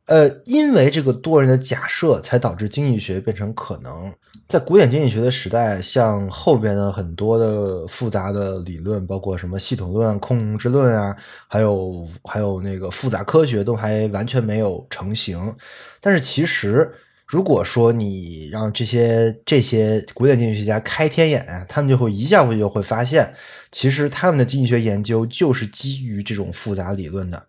[0.09, 4.11] 呃，因为这个多人的假设，才导致经济学变成可能。
[4.49, 11.15] 在古典经济学的时代，像后边的很多的复杂的理论，包括什么系统论、控制论啊，
[11.47, 15.55] 还有还有那个复杂科学，都还完全没有成型。
[16.01, 16.91] 但是其实，
[17.27, 23.31] 如果说你让这些这些古典经济学家开天眼，他们就会一下子就会发现，
[23.71, 27.48] 其实他们的经济学研究就是基于这种复杂理论的。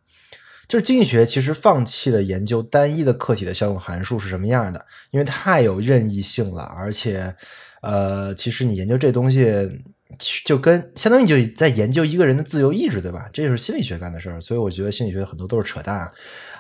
[0.70, 7.36] 就是经济学其实放弃了研究单一的客体的效用函数是什么样的，因为太有任意性了，而且，
[7.82, 9.68] 呃，其实你研究这东西，
[10.46, 13.28] 就跟相当于就在研究一个人的自由意志，对吧？
[13.34, 16.10] 这就是心理学干的事儿，所以我觉得心理学很多都是扯淡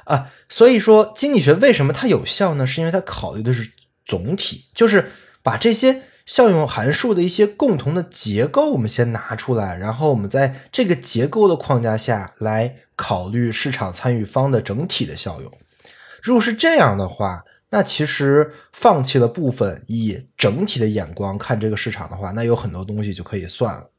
[0.03, 0.29] 啊。
[0.49, 2.65] 所以说，经济学为什么它有效呢？
[2.65, 3.71] 是因为它考虑的是
[4.05, 5.11] 总体，就是
[5.43, 6.01] 把这些。
[6.29, 15.51] 效用函数的一些共同的结构，我们先拿出来，然后我们在这个结构的框架下来考虑市场参与方的整体的效用。
[16.21, 23.89] 如果是这样的话，那其实放弃了部分，以整体的眼光看这个市场的话，那有很多东西就可以算了。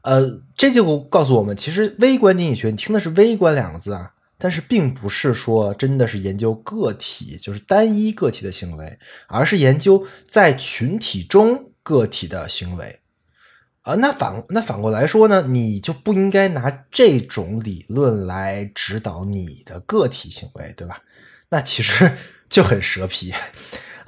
[0.00, 0.22] 呃，
[0.56, 4.12] 这就告诉我们，其实微观经济学，你听的是“微观”两个字啊。
[4.38, 13.00] 但是并不是说真的是研究个体，就是单一个体的行为，而是研究在群体中个体的行为。
[13.82, 21.02] 啊，那反那反过来说呢，你就不应该拿这种理论来指导你的个体行为，对吧？
[21.48, 22.16] 那其实
[22.50, 23.32] 就很蛇皮。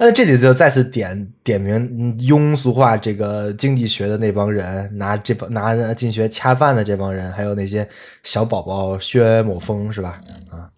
[0.01, 7.87] 那这里就再次点点名庸俗化这个经济学的那帮人，拿这帮拿经济学恰饭的这帮人，还有那些
[8.23, 10.21] 小宝宝薛某峰，是吧？
[10.49, 10.71] 啊，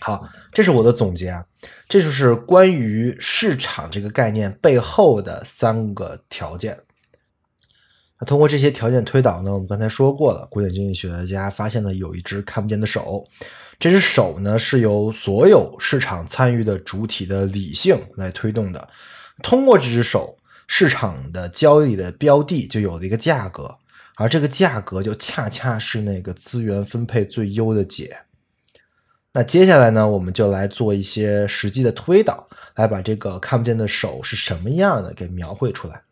[0.00, 1.42] 好，这是我的总结啊，
[1.88, 6.78] 这就是关于市场这个概念背后的三个条件。
[8.18, 13.26] 那通过这些条件推导呢，我们刚才说过了，古典经济学家发现了有一只看不见的手，
[13.80, 18.88] 这只手呢是由所有市场参与的主体的理性来推动的。
[19.42, 20.36] 通过这只手，
[20.68, 23.74] 市场的交易的标的就有了一个价格，
[24.16, 28.18] 而这个价格就恰恰是那个资源分配最优的解。
[29.32, 36.02] 那接下来呢，我们就来做一些实际的推导，来把这个看不见的手是什么样的给描绘出来。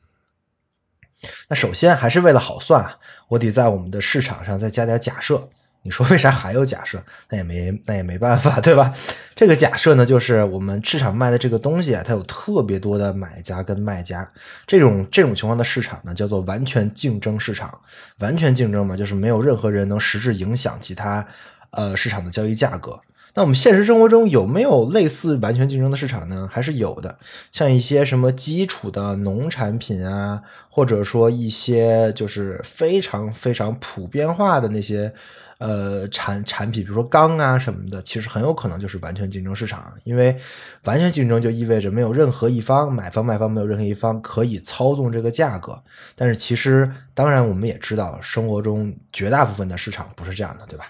[1.49, 2.95] 那首先还是为了好算，
[3.29, 5.51] 我得在我们的市场上再加点假设。
[5.89, 7.03] 你说为啥还有假设？
[7.31, 8.93] 那也没那也没办法，对吧？
[9.35, 14.31] 这个假设呢，就是我们市场卖的这个东西啊，它有特别多的买家跟卖家。
[14.67, 17.81] 这种这种情况的市场呢，叫做完全竞争市场。
[18.19, 21.27] 完全竞争嘛，就是没有任何人能实质影响其他
[21.71, 23.01] 呃市场的交易价格。
[23.35, 26.49] 那我们现实生活中有没有类似完全竞争的市场呢？
[26.51, 27.19] 还是有的，
[27.53, 35.13] 像一些什么基础的农产品啊，或者说一些就是非常非常普遍化的那些
[35.59, 40.37] 呃产产品，比如说钢啊什么的，其实很有可能就是完全竞争市场，因为
[40.85, 45.83] 完全竞争就意味着没有任何一方买方卖方没有任何一方可以操纵这个价格。
[46.15, 50.87] 但是其实当然我们也知道，生活中绝大部分的市场不是这样的，对吧？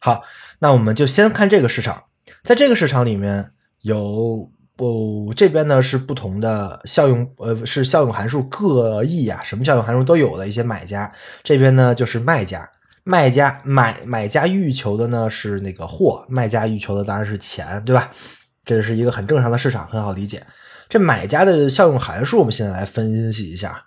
[0.00, 0.22] 好，
[0.58, 2.04] 那我们就先看这个市场，
[2.44, 3.50] 在这个市场里面
[3.82, 11.12] 有不这边呢是不同的效用，呃是效用函数各异啊，什么效用函数都有的一些买家，
[11.42, 12.70] 这边呢就是卖家，
[13.08, 18.10] 卖家买买家欲求的呢是那个货，卖家欲求的当然是钱，对吧？
[18.66, 20.46] 这是一个很正常的市场，很好理解。
[20.90, 23.82] 这买家的效用函数，我们现在来分析一下。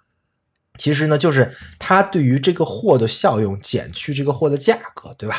[0.80, 5.36] 其实呢，就是它对于这个货的效用减去这个货的价格，对吧？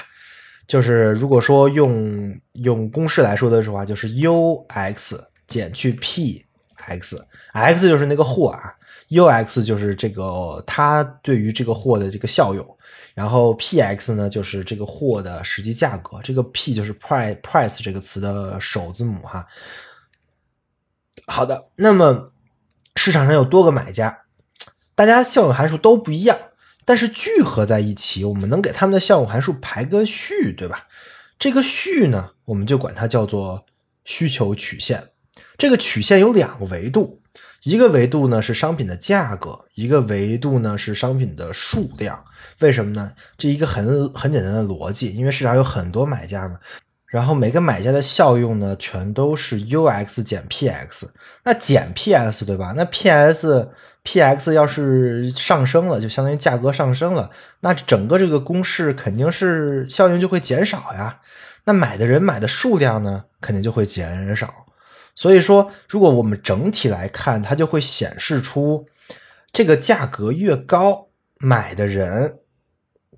[0.69, 6.45] 就是如果说用用公式来说的话，就是 u x 减去 p
[6.77, 8.73] x，x 就是那个货啊
[9.09, 12.65] ，u x 就是这个它对于这个货的这个效用，
[13.15, 19.47] 然后 p x 呢就是这个货的实际价格，这个 p 就是 price price 这个词的首字母哈。
[21.27, 22.33] 好的，那么
[22.97, 24.23] 市场上有多个买家，
[24.95, 26.39] 大家效用函数都不一样。
[26.85, 30.89] 但是聚合在一起，我们能给他们的效用函数排个序，对吧？
[31.39, 33.65] 这个序呢，我们就管它叫做
[34.05, 35.11] 需求曲线。
[35.57, 37.22] 这个曲线有两个维度，
[37.65, 42.23] 一个维度呢是商品的价格，一个维度呢是商品的数量。
[42.59, 43.13] 为什么呢？
[43.39, 46.59] 这一个很很简单的逻辑，因为市场有很多买家嘛，
[47.07, 51.09] 然后每个买家的效用呢，全都是 u x 减 p x，
[51.45, 52.75] 那减 p x 对吧？
[52.77, 53.69] 那 p s
[54.03, 61.21] p x 要是上升了，就相当于价格上升了，那整个这个公式肯定是效用就会减少呀。
[61.65, 64.53] 那买的人买的数量呢，肯定就会减少。
[65.15, 68.87] 所以说，如果我们整体来看，它就会显示出
[69.53, 71.09] 这个价格越高，
[71.39, 72.39] 买的人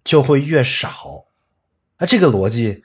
[0.04, 1.26] 就会越少。
[1.96, 2.82] 啊，这个逻辑，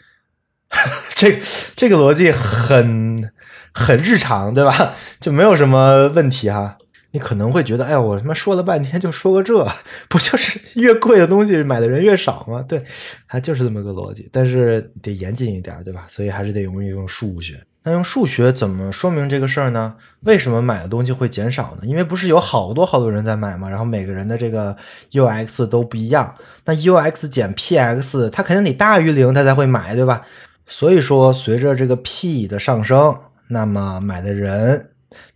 [1.15, 1.39] 这
[1.75, 3.31] 这个逻辑很
[3.73, 4.95] 很日常，对吧？
[5.19, 6.77] 就没有什么问题哈。
[7.11, 9.67] 你可能会觉得，哎呀，我他妈说了半天就说个这，
[10.07, 12.63] 不就是越贵的东西买的人越少吗？
[12.69, 12.85] 对，
[13.27, 14.29] 它就是这么个逻辑。
[14.31, 16.05] 但是得严谨一点，对吧？
[16.07, 17.59] 所以还是得用一用数学。
[17.83, 19.95] 那用数学怎么说明这个事儿呢？
[20.21, 21.81] 为什么买的东西会减少呢？
[21.83, 23.69] 因为不是有好多好多人在买吗？
[23.69, 24.75] 然后每个人的这个
[25.11, 30.23] u x 都不一样，那 u x 减 p x，它肯定得大于零，它才会买，对吧？
[30.67, 33.17] 所以说，随着这个 p 的上升，
[33.47, 34.89] 那么买的人。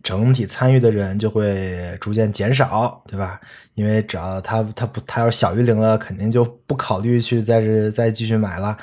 [0.04, 3.40] 整体参与的人就会逐渐减少，对吧？
[3.74, 8.76] 因为只要他他不他要小于零了，肯定就不考虑去再是再继续买了。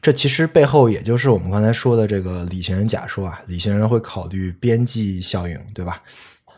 [0.00, 6.02] 这其实背后也就是我们刚才说的这个理性人假说啊，理性人会考虑边际效应，对吧？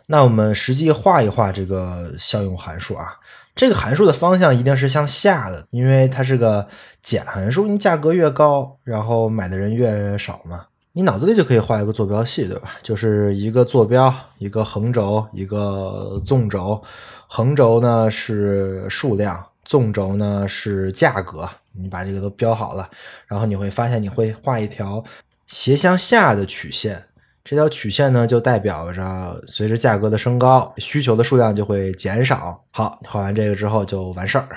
[0.06, 3.14] 那我们实际画一画这个效用函数啊，
[3.54, 6.66] 这个函数的方向一定是向下的，因为它是个
[7.02, 10.66] 减函数，你价格越高，然后买的人越少嘛。
[10.92, 12.72] 你脑子里就可以画一个坐标系，对吧？
[12.82, 16.82] 就是一个坐标，一个横轴，一个纵轴。
[17.28, 21.48] 横轴呢是数量，纵轴呢是价格。
[21.72, 22.88] 你把这个都标好了，
[23.26, 25.02] 然后你会发现，你会画一条
[25.46, 27.02] 斜向下的曲线。
[27.42, 32.62] 这条曲线呢，就代表着随着价格的升高，需求的数量就会减少。
[32.70, 34.48] 好，画完这个之后就完事儿。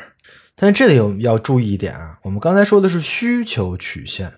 [0.56, 4.32] 但这里有要注意一点啊，我们刚才说的是需求曲线。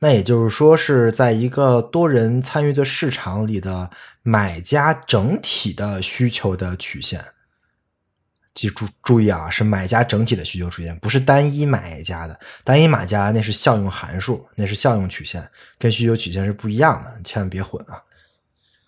[0.00, 3.90] 那也就是说，是在一个多人参与的市场里的
[4.22, 7.24] 买家整体的需求的曲线，
[8.58, 12.36] 记住注意啊，是买家整体的需求曲线，不是单一买家的。
[12.64, 15.48] 单一买家那是效用函数，那是效用曲线，
[15.78, 18.02] 跟需求曲线是不一样的，千万别混啊。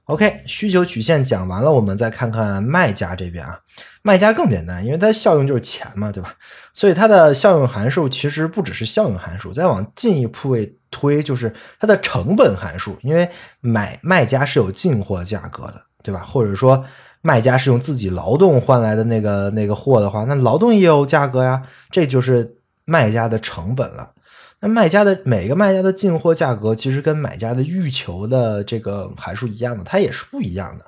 [0.06, 3.60] OK，需求曲线讲完了，我们再看看卖家这边啊。
[4.02, 6.34] 卖家更简单，因为它效用就是钱嘛，对吧？
[6.72, 12.98] 所以它的效用函数其实不只是效用函数，再往进一步位推，就是它的成本函数。
[13.02, 16.24] 因为买卖家是有进货价格的，对吧？
[16.24, 16.84] 或者说
[17.22, 24.12] 卖家是用自己劳动换来的那个那个货的话，那劳动也有价格呀，这就是卖家的成本了。
[24.60, 30.84] 那卖家的每个卖家的进货价格，其实跟买家的欲求的这个函数一样的，它也是不一样的，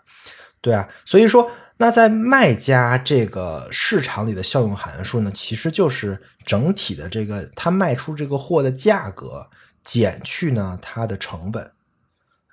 [0.60, 0.88] 对啊。
[1.06, 9.48] 所以说，那在卖家这个市场里的效用函数呢，其实就是整体的这个他卖出这个货的价格
[9.82, 11.70] 减去呢它的成本，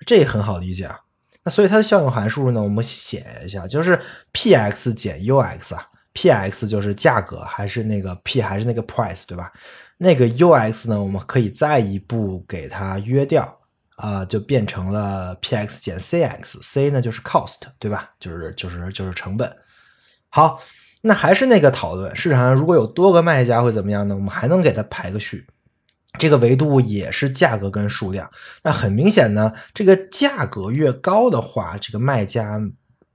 [0.06, 1.00] 这也很好理解啊。
[1.42, 3.98] 那所以它的效用函数呢，我们写一下，就是
[4.32, 9.50] p x 减 u x 啊，p x 就是价格，还是那个 p 还是那个 price 对吧？
[9.96, 13.58] 那个 u x 呢，我们可以再一步给它约掉
[13.96, 18.10] 啊，就变成了 p x 减 c x，c 呢就是 cost，对吧？
[18.18, 19.50] 就是就是就是成本。
[20.28, 20.62] 好，
[21.02, 24.14] 那还是那个讨论，市场上如果有多个卖家会怎么样呢？
[24.14, 25.46] 我们还能给它排个序，
[26.18, 28.30] 这个维度也是价格跟数量。
[28.62, 32.60] 那很明显呢，这个价格越高的话，这个卖家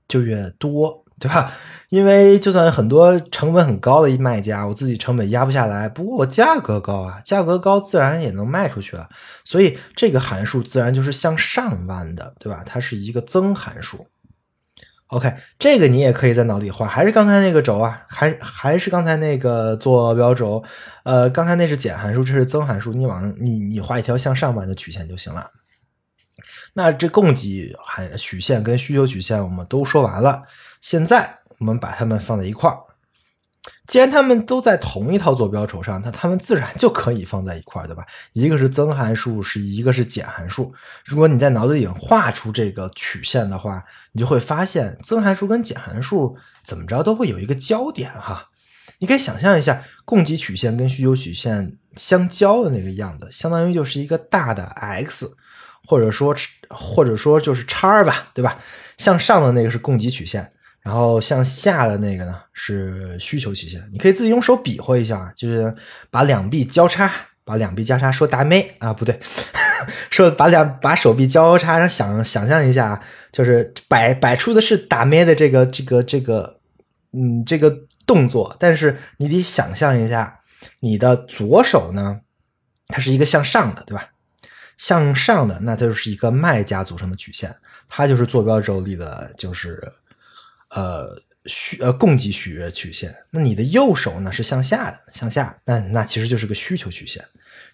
[0.08, 1.02] 就越多。
[1.18, 1.50] 对吧？
[1.88, 9.08] 因为就算很多成本很高的一卖家，我自己成本压不下来，不过我价格高啊，价格高自然也能卖出去了，
[9.42, 12.62] 所以这个函数自然就是向上弯的，对吧？
[12.66, 14.06] 它是一个增函数。
[15.08, 20.64] OK，这个你也可以在脑里画，还是刚才那个轴啊，还还是刚才那个坐标轴，
[21.04, 25.48] 呃，刚才那是减函数，这是增函数，你往你你画一条向上弯的曲线就行了。
[26.74, 30.42] 那这供给函曲线跟需求曲线我们都说完了。
[30.80, 32.76] 现在我们把它们放在一块儿，
[33.86, 38.04] 既然它们都在同一套坐标轴上，那它们自然就可以放在一块儿，对吧？
[38.32, 40.74] 一个是增函数，是一个是减函数。
[41.04, 48.48] 如果你在脑子里画出这个曲线的话，你就会发现增函数跟减函数怎么着都会有一个交点哈。
[48.98, 55.30] 你可以想象一下，供给曲线跟需求曲线相交的那个样子，相当于就是一个大的 X，
[55.84, 56.34] 或者说
[56.70, 58.58] 或者说就是叉吧，对吧？
[58.98, 60.50] 向上的那个是供给曲线。
[60.86, 65.74] 然后向下的那个呢是需求曲线，你可以自己用手比划一下，就是
[66.12, 67.10] 把两臂交叉，
[67.44, 69.18] 把两臂交叉，说达妹啊，不对，
[70.10, 76.60] 说把两把手臂交叉，然后想想象一下，就是摆摆出的是打妹的这个这个这个，
[77.12, 77.76] 嗯，这个
[78.06, 80.38] 动作，但是你得想象一下，
[80.78, 82.20] 你的左手呢，
[82.86, 84.10] 它是一个向上的，对吧？
[84.76, 87.52] 向上的，那它就是一个卖家组成的曲线，
[87.88, 89.92] 它就是坐标轴里的，就是。
[90.70, 97.24] 呃，需呃供给许约曲线，那你的右手呢是向下的，向下，那那其实就是个需求曲线。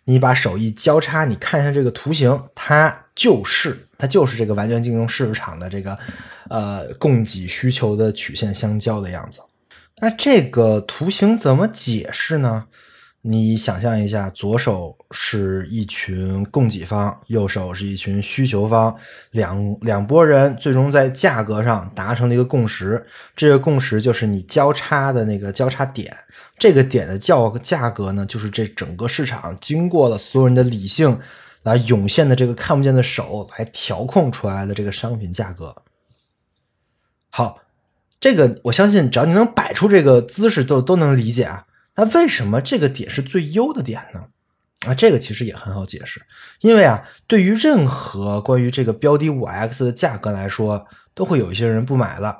[0.04, 5.96] 你把手一交叉，你看一下这个图形，它就是它就是这个完全竞争市场的这个
[6.50, 9.40] 呃供给需求的曲线相交的样子。
[9.98, 12.66] 那这个图形怎么解释呢？
[13.24, 18.92] 你想象一下，左手是一群供给方，右手是一群需求方，
[19.30, 23.06] 两两拨人最终在价格上达成了一个共识。
[23.36, 26.12] 这个共识就是你交叉的那个交叉点，
[26.58, 31.16] 这个点的价价格呢，就是这整个市场经过了所有人的理性
[31.62, 35.72] 来涌现的这个看不见的手来调控出来的这个商品价格。
[37.30, 37.60] 好，
[38.18, 41.64] 这个我相信，只要你能摆出这个姿势，都都能理解啊。
[41.94, 44.20] 那为什么这个点是最优的点呢？
[44.86, 46.20] 啊，这个其实也很好解释，
[46.60, 50.84] 因为啊，对于任何关于这个标的五 X 的价格来说，
[51.14, 52.36] 都会有一些人不买了，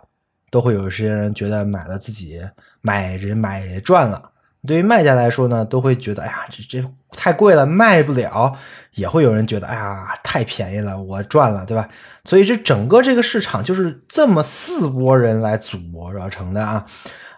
[0.50, 2.40] 都会有一些人觉得买了自己
[2.80, 4.30] 买人买赚了。
[4.66, 8.52] 对于卖家来说呢，都会觉得哎呀，这这太贵了，卖不了；
[8.94, 11.88] 也会有人觉得哎呀，太便宜了，我赚了，对吧？
[12.24, 16.84] 所以这整个这个市场就是这么四波人来组合而成的啊。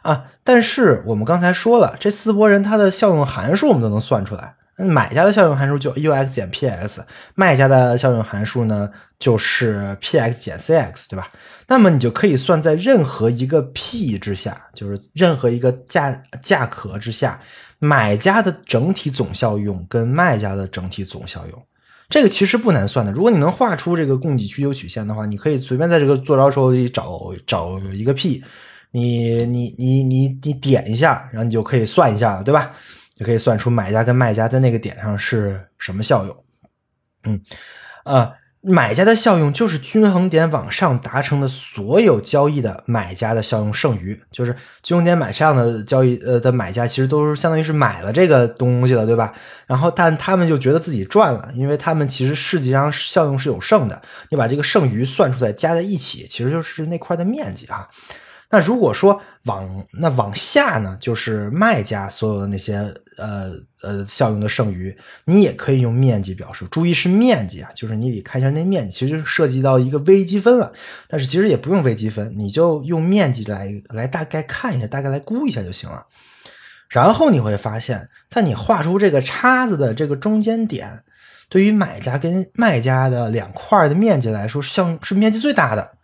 [0.05, 0.27] 啊！
[0.45, 4.55] 但是我们刚才说了，这四波人他的效用函数我们都能算出来。
[4.77, 7.03] 买家的效用函数就 u x 减 p x，
[7.35, 11.29] 卖家的效用函数呢就是 p x 减 c x，对吧？
[11.69, 17.41] 那么你就可以算在任何一个 p 之下，就是任何一个价价格之下，
[17.79, 21.63] 买家的整体总效用跟卖家的整体总效用，
[22.11, 23.13] 这个其实不难算的。
[23.13, 28.45] 如果你能画出这个供给需求曲线的话，你可以随便在这个坐标轴里找找一个 p。
[28.95, 32.71] 你你你你你点一下，然后你就可以算一下了，对吧？
[33.17, 36.45] 就可以算出买家跟卖家在那个点上是什么效用。
[37.25, 37.41] 嗯，
[38.05, 49.35] 呃，买家的效用就是均衡点往上达成的所有交易的买家的效用剩余，就是均衡点买上的交易呃的买家其实都是相当于是买了这个东西了，对吧？
[49.67, 57.89] 然后但他们就觉得自己赚了，因为他们其实实际上效用是有剩的，你把这个剩余算出来加在一起，其实就是那块的面积啊。
[58.55, 63.51] 那如果说往那往下呢，就是卖家所有的那些呃
[63.83, 66.65] 呃效用的剩余，你也可以用面积表示。
[66.71, 70.73] 注意是面积啊，就是你得看一下那面积，其实涉及到一个微积分了。
[71.09, 76.07] 但是其实也不用微积分，你就用面积来来大概看一下，大概来估一下就行了。
[76.89, 81.03] 然后你会发现，在你画出这个叉子的这个中间点，
[81.49, 85.97] 对于买家跟卖家的两块的面积来说，像是面积最大的，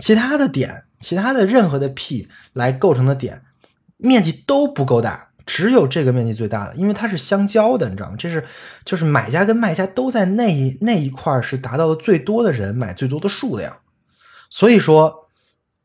[0.00, 0.82] 其他的点。
[1.00, 3.42] 其他的任何的 P 来构成的点
[3.96, 8.16] 面积都不够大，只有这个面积最大的，因为它是相交的，你知道吗？
[8.18, 8.44] 这是
[8.84, 13.78] 就是买家跟卖家都在那一那一块是达到了最多的人买最多的数量，
[14.50, 15.28] 所以说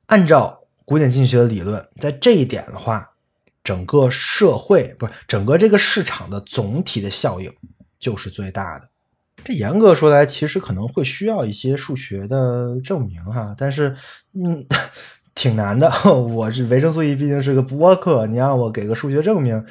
[0.07, 3.11] 按照古典经济学的理论，在这一点的话，
[3.63, 7.51] 整个社会不是整个这个市场的总体的效应
[7.99, 8.89] 就是最大的。
[9.43, 13.95] 这严格说来，其实可能会需要一些数学的证明哈，但是
[14.33, 14.65] 嗯，
[15.35, 15.91] 挺难的。
[16.13, 19.61] 我是维生素 E，毕竟是个播客，你让我给个数学证明，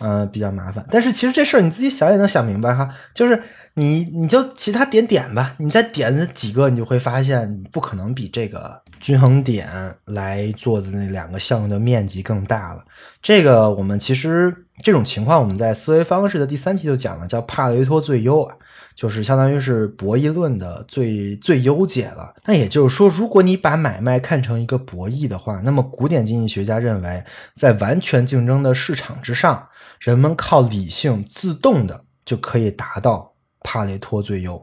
[0.00, 0.84] 嗯，比较麻烦。
[0.90, 3.42] 但是其实这事儿你自己想也能想明白哈，就是
[3.74, 9.68] 你你就其他点点吧，你再点几个，你就会发现不可能比这个均衡点
[10.06, 12.82] 来做的那两个项目的面积更大了。
[13.20, 18.56] 这个我们其实这种情况我们在思维方式的第三期就讲了，叫帕雷托最优啊。
[19.00, 22.34] 就是相当于是博弈论的最最优解了。
[22.44, 27.24] 那也就是说，如果你把买卖看成一个博弈的话，那么古典经济学家认为，
[27.54, 29.66] 在完全竞争的市场之上，
[30.00, 34.62] 人们靠理性自动的就可以达到帕累托最优。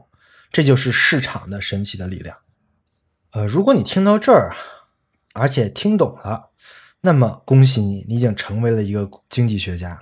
[0.52, 2.36] 这就是市场的神奇的力量。
[3.32, 4.56] 呃，如果你听到这儿啊，
[5.32, 6.50] 而且听懂了，
[7.00, 10.00] 那么恭喜你，你已经成为了一个经济学家。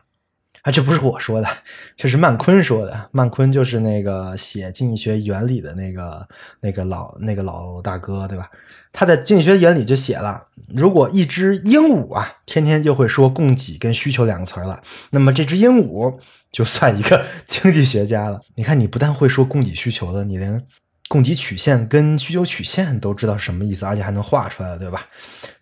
[0.66, 1.48] 啊，这不是我说的，
[1.96, 3.08] 这是曼昆说的。
[3.12, 6.26] 曼昆就是那个写经济学原理的那个
[6.60, 8.50] 那个老那个老大哥，对吧？
[8.92, 10.42] 他在经济学原理就写了，
[10.74, 16.18] 如果一只鹦鹉啊，天天就会说供给跟需求两个词儿了，那么这只鹦鹉
[16.50, 18.40] 就算一个经济学家了。
[18.56, 20.60] 你看，你不但会说供给需求的，你连
[21.08, 25.06] 供给曲线跟需求曲线都知道什么意思，而且还能画出来了，对吧？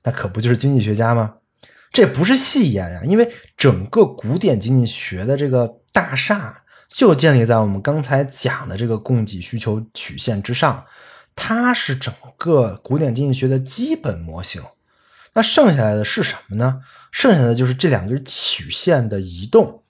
[0.02, 1.34] 那可不就是经济学家吗？
[1.94, 10.84] 这不是戏言呀，因为整个古典经济学的这个大厦就建立在我们刚才讲的这个供给需求曲线之上，
[11.36, 14.60] 它是整个古典经济学的基本模型。
[15.34, 16.80] 那剩下来的是什么呢？
[17.12, 19.84] 剩下的就是这两根曲线的移动。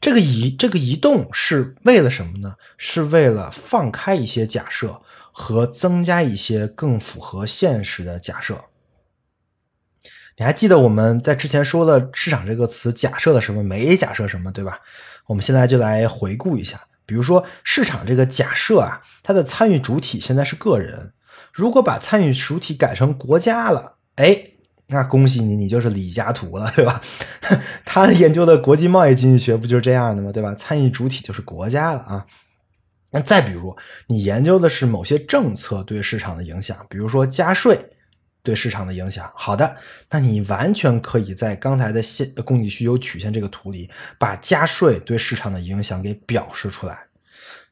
[0.00, 2.54] 这个移这个移动是为了什么呢？
[2.78, 8.58] 是为了放开一些假设和增加一些更符合现实的假设。
[10.38, 14.78] 你还记得我们在之前说的市场这个词假设了什么，没假设什么，对吧？
[15.26, 16.80] 我们现在就来回顾一下。
[17.06, 21.12] 比如说市场这个假设啊，它的参与主体现在是个人。
[21.52, 24.42] 如果把参与主体改成国家了，哎，
[24.88, 27.00] 那恭喜你，你就是李嘉图了，对吧？
[27.86, 30.30] 他研究的国际贸易经济学不就是这样的吗？
[30.32, 30.54] 对吧？
[30.54, 32.26] 参与主体就是国家了啊。
[33.12, 33.74] 那再比如，
[34.08, 37.82] 你研究的是某些政策对市场的影响，比如说加税。
[38.46, 39.76] 对市场的影响，好的，
[40.08, 47.00] 那你完全可以在刚才的现供给需求曲线这个图里，把加税对市场的影响给表示出来。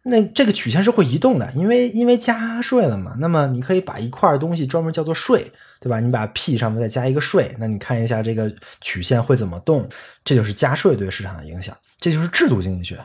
[0.07, 3.17] 那这个曲线是会移动的，因为因为加税了嘛。
[3.21, 5.51] 那么你可以把一块东西专门叫做税，
[5.81, 6.01] 对吧？
[6.01, 8.53] 你把 P 上面再加一个税，那你看一下这个
[8.83, 9.89] 曲线会怎么动？
[10.23, 13.01] 这就是加税对市场的影响，这就是制度经济学。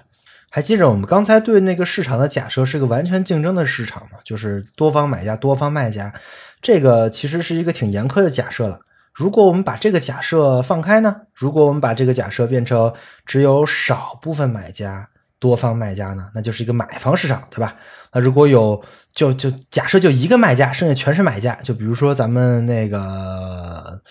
[0.52, 4.18] 还记着我们刚才对那个市场的假设是个完全竞争的市场吗？
[4.26, 6.12] 就是多方买家、多方卖家。
[6.62, 8.80] 这个其实是一个挺严苛的假设了。
[9.14, 11.16] 如果我们把这个假设放开呢？
[11.34, 12.93] 如果我们把这个假设变成
[13.26, 16.30] 只有少部分买家、多方卖家呢？
[16.34, 17.76] 那就是一个买方市场，对吧？
[18.14, 18.82] 那如果有
[19.14, 24.01] 就就假设就一个卖家，剩下全是买家，就比如说咱们那个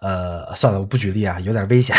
[0.00, 1.94] 呃，算了，我不举例啊，有点危险。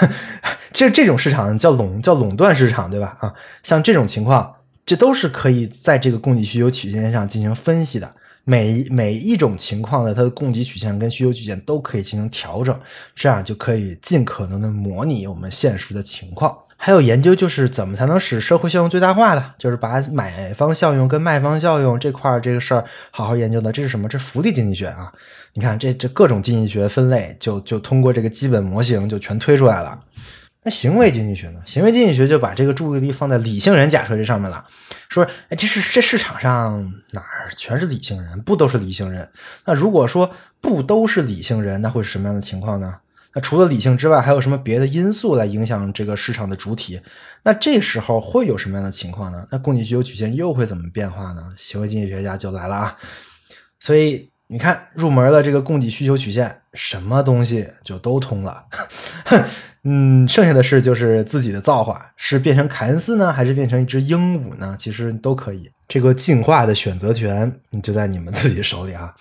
[0.72, 3.16] 这这种市场叫垄叫垄断市场，对吧？
[3.20, 4.54] 啊，像这种情况，
[4.86, 8.14] 这都是可以在这个供给需求曲线上进行分析的。
[8.44, 12.78] 每每一种情况的它的供给曲线跟需求曲线都可以进行调整，
[13.14, 16.56] 这样就可以尽可能的模拟我们现实的情况。
[16.76, 23.70] 还有研究就是怎么才能使社会效用最大化的，就是把买方效用跟卖方效用这块这个事儿好好研究的。
[23.70, 24.08] 这是什么？
[24.08, 25.12] 这是福利经济学啊！
[25.54, 29.96] 你看这这各种经济学分类就就通过这个基本模型就全推出来了。
[30.64, 31.60] 那行为经济学呢？
[31.66, 34.64] 行为经济学就把这个注意力放在理性人假设这上面了，
[35.08, 39.28] 说，哎，这是这市场上哪儿全是理性人，不都是理性人？
[39.64, 43.00] 那如果说不都是理性人，那会是什么样的情况呢？
[43.34, 47.00] 那除了理性之外，还有什么别的因素来影响这个市场的主体？
[47.42, 49.44] 那这时候会有什么样的情况呢？
[49.50, 51.42] 那供给需求曲线又会怎么变化呢？
[51.56, 52.96] 行为经济学家就来了啊！
[53.80, 58.66] 所以你看，入门了这个供给需求曲线，什么东西就都通了。
[59.84, 64.76] 嗯，剩下的事就是自己的造化，是变成凯恩斯呢，还是变成一只鹦鹉呢？
[64.78, 67.52] 其实都可以，这个进化的选择权
[67.82, 69.12] 就在你们自己手里啊。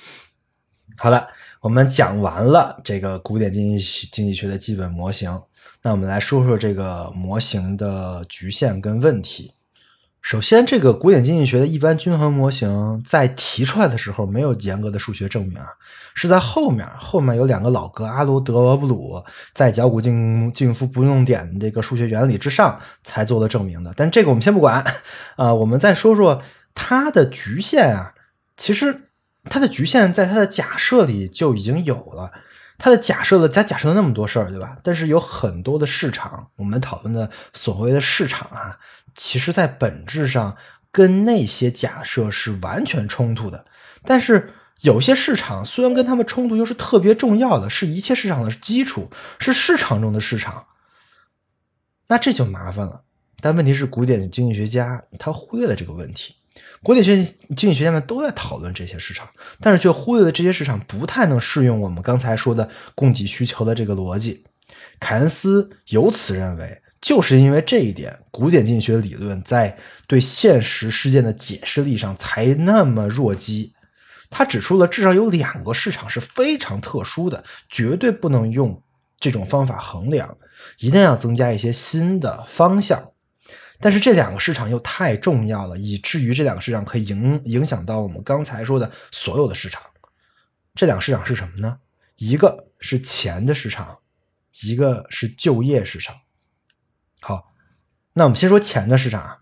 [0.98, 1.28] 好了，
[1.62, 5.36] 我们讲完了这个古典经济经济学的基本模型，
[5.82, 9.52] 那我们来说说这个模型的局限跟问题。
[10.22, 15.66] 首先，这个古典经济学的一般均衡模型在提出来的时候没有严格的数学证明啊，
[16.14, 23.92] 是在后面后面有两个老哥阿罗德罗布鲁在脚骨静静夫不用点这个数学原理之上才做的证明的。
[23.98, 24.86] 但这个我们先不管
[25.38, 26.44] 啊， 我们再说说
[26.76, 28.14] 它的局限啊。
[28.56, 29.10] 其实
[29.46, 32.32] 它的局限在它的假设里就已经有了。
[32.84, 34.76] 它的假设了，咱假设了那么多事儿，对吧？
[34.84, 38.76] 但是有很多的市场，我们讨论的所谓的市场啊，
[39.16, 40.58] 其实在本质上
[40.92, 43.66] 跟那些假设是完全冲突的。
[44.04, 50.66] 但是有些市场虽然跟他们冲突，又是特别重要的，是一切市场的基础，是市场中的市场。
[52.08, 53.04] 那这就麻烦了。
[53.40, 56.36] 但问题是，古典经济学家他忽略了这个问题。
[56.84, 57.16] 古典学
[57.56, 59.30] 经济学家们都在讨论这些市场，
[59.62, 64.44] 但是却忽略了这些市场不太能适用我们刚才说的供给需求的这个逻辑。
[65.00, 69.76] 凯恩斯由此认为，就是因为这一点，古典经济学理论在
[70.08, 73.74] 对现实事件的解释力上才那么弱鸡。
[74.30, 78.82] 他指出了至少有两个市场是非常特殊的，绝对不能用
[79.20, 80.38] 这种方法衡量，
[80.78, 83.12] 一定要增加一些新的方向。
[83.80, 89.82] 但是这两个市场又太重要了，以至于这两个市场可以影影响到我们刚才说的所有的市场。
[90.76, 91.80] 这两个市场是什么呢？
[92.18, 93.98] 一个是钱的市场，
[94.62, 96.16] 一个是就业市场。
[97.22, 97.54] 好，
[98.14, 99.38] 那我们先说钱的市场啊。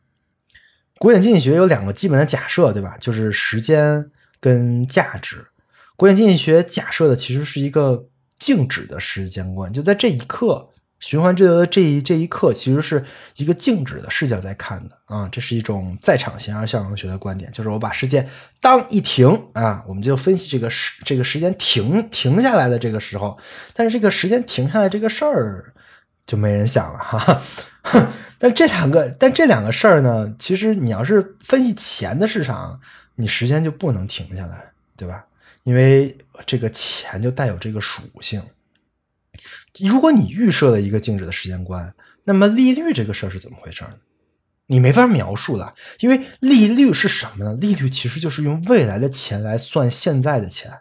[0.99, 2.97] 古典经济学有两个基本的假设，对吧？
[2.99, 5.47] 就是时间跟价值。
[5.95, 8.07] 古典经济学假设的其实是一个
[8.37, 10.69] 静止的时间观，就在这一刻。
[11.01, 13.01] 循环之流的这一这一刻，其实是
[13.37, 23.39] 一个静止的视角在看的啊，这是一种在场形而效应学的观点，就是我把时间当一停啊，我们就分析这个时这个时间停停下来的这个时候，
[23.73, 25.73] 但是这个时间停下来这个事儿
[26.29, 27.17] 就没人想了哈
[27.81, 28.13] 哈。
[28.37, 32.79] 但这两个但这两个事儿呢，其实你要是分析钱的市场，
[33.15, 34.63] 你时间就不能停下来，
[34.95, 35.25] 对吧？
[35.63, 36.15] 因为
[36.45, 38.41] 这个钱就带有这个属性。
[39.79, 41.91] 如果你预设了一个静止的时间观，
[42.23, 43.95] 那么利率这个事儿是怎么回事呢？
[44.67, 47.55] 你没法描述了，因为利率是什么呢？
[47.55, 50.71] 利率其实就是用未来的钱来算现在的钱，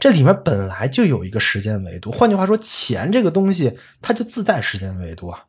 [0.00, 2.10] 这里面本来就有一个时间维度。
[2.10, 5.44] 换句话说，钱这个东西它就自带时间维度啊。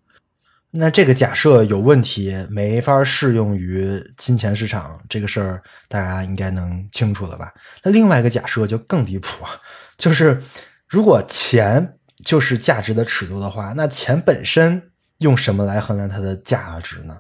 [0.70, 7.52] 那这个假设有问题，没法适用于金钱市场这个事儿，大家应该能清楚了吧？
[7.82, 9.52] 那另外一个假设就更离谱啊，
[9.98, 10.40] 就是
[10.88, 11.98] 如果钱。
[12.24, 14.80] 就是价值的尺度的话，那钱本身
[15.18, 17.18] 用什么来衡量它的价值呢？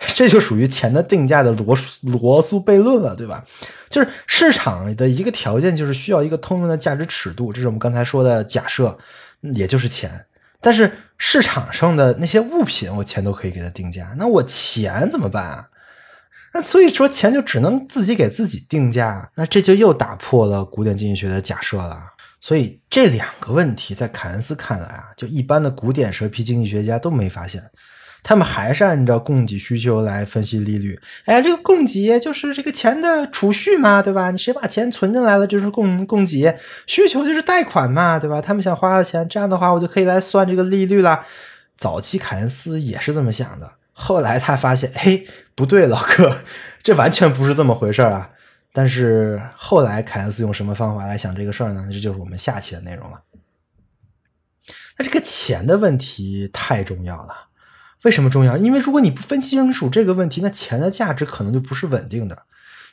[0.14, 3.44] 这就属于钱的定价的罗罗素悖论了，对吧？
[3.90, 8.96] 就是市场的一个条件，就是需要一个通用的价值尺度，这是我们刚才说的假设，
[9.54, 10.26] 也就是钱。
[10.62, 15.66] 但是市场上的那些物品，我钱都可以给它定价，那我钱怎么办啊？
[16.52, 22.00] 那所以说，钱就只能自己给自己定价，那这就又打破了古典经济学的假设了。
[22.40, 27.62] 所以这两个问题，在凯恩斯看来啊，就一般的古典蛇皮经济学家都没发现，
[28.22, 31.00] 他们还是按照供给需求来分析利率。
[31.24, 34.30] 哎，这个供给就是这个钱的储蓄嘛，对吧？
[34.30, 36.54] 你谁把钱存进来了，就是供供给；
[36.86, 38.40] 需求就是贷款嘛，对吧？
[38.40, 41.24] 他们想花的钱，这样的话我就可以来算这个利率了。
[41.76, 46.36] 早期凯恩斯也是这么想的，后来他发现，嘿，不对，老哥，
[46.82, 48.30] 这完全不是这么回事啊。
[48.72, 51.88] 但是后来凯恩斯用什么方法来想这个事儿呢？
[51.90, 53.20] 这就是我们下期的内容了。
[54.98, 57.34] 那这个钱的问题太重要了，
[58.04, 58.56] 为什么重要？
[58.56, 62.44] 因为如果你不分析清楚这个问题，那钱的价值可能就不是稳定的。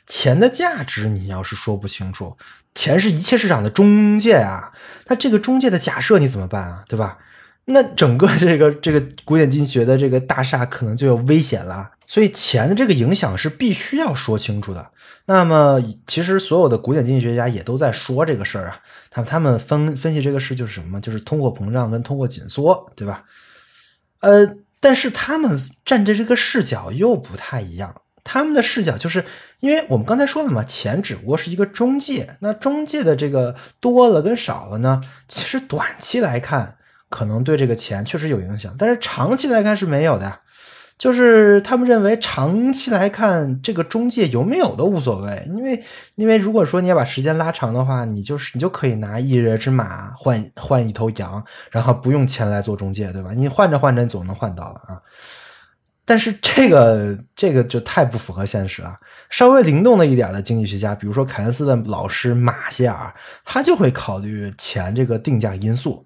[0.06, 2.36] 钱的价值你要是说不清楚，
[2.74, 4.72] 钱是一切市场的中介啊，
[5.06, 6.84] 那这个中介的假设你怎么办啊？
[6.88, 7.18] 对吧？
[7.66, 11.90] 那整个这个这个古典经济学的这个大厦可能就有危险了。
[12.06, 14.90] 所以钱的这个影响是必须要说清楚的。
[15.26, 18.80] 那么，其实所有的古典经济学家也都在说这个事儿啊。
[19.10, 20.98] 他他们分分析这个事就是什么？
[21.02, 23.24] 就是通货膨胀跟通货紧缩，对吧？
[24.20, 28.02] 呃，但是他们站的这个视角又不太一样。
[28.24, 29.24] 他们的视角就是，
[29.60, 36.76] 因为我们刚才说了嘛，钱只不过是一个中介，那中介的这个多了跟少了呢，其实短期来看
[37.08, 40.40] 可能对这个钱确实有影响，但是长期来看是没有的呀。
[40.98, 45.84] 就是他们认为长期来看，这个中介有没有都无所谓，因为
[46.16, 53.30] 因为如果说你要把时间拉长的话，你就是你就可以拿一人之马换换一头羊，然后不用钱来做中介，对吧？
[53.32, 55.00] 你换着换着，你总能换到了啊。
[56.04, 58.98] 但是这个这个就太不符合现实了。
[59.30, 66.04] 稍微灵动的一点的经济学家，比如说凯恩斯的老师马歇尔，他就会考虑钱这个定价因素。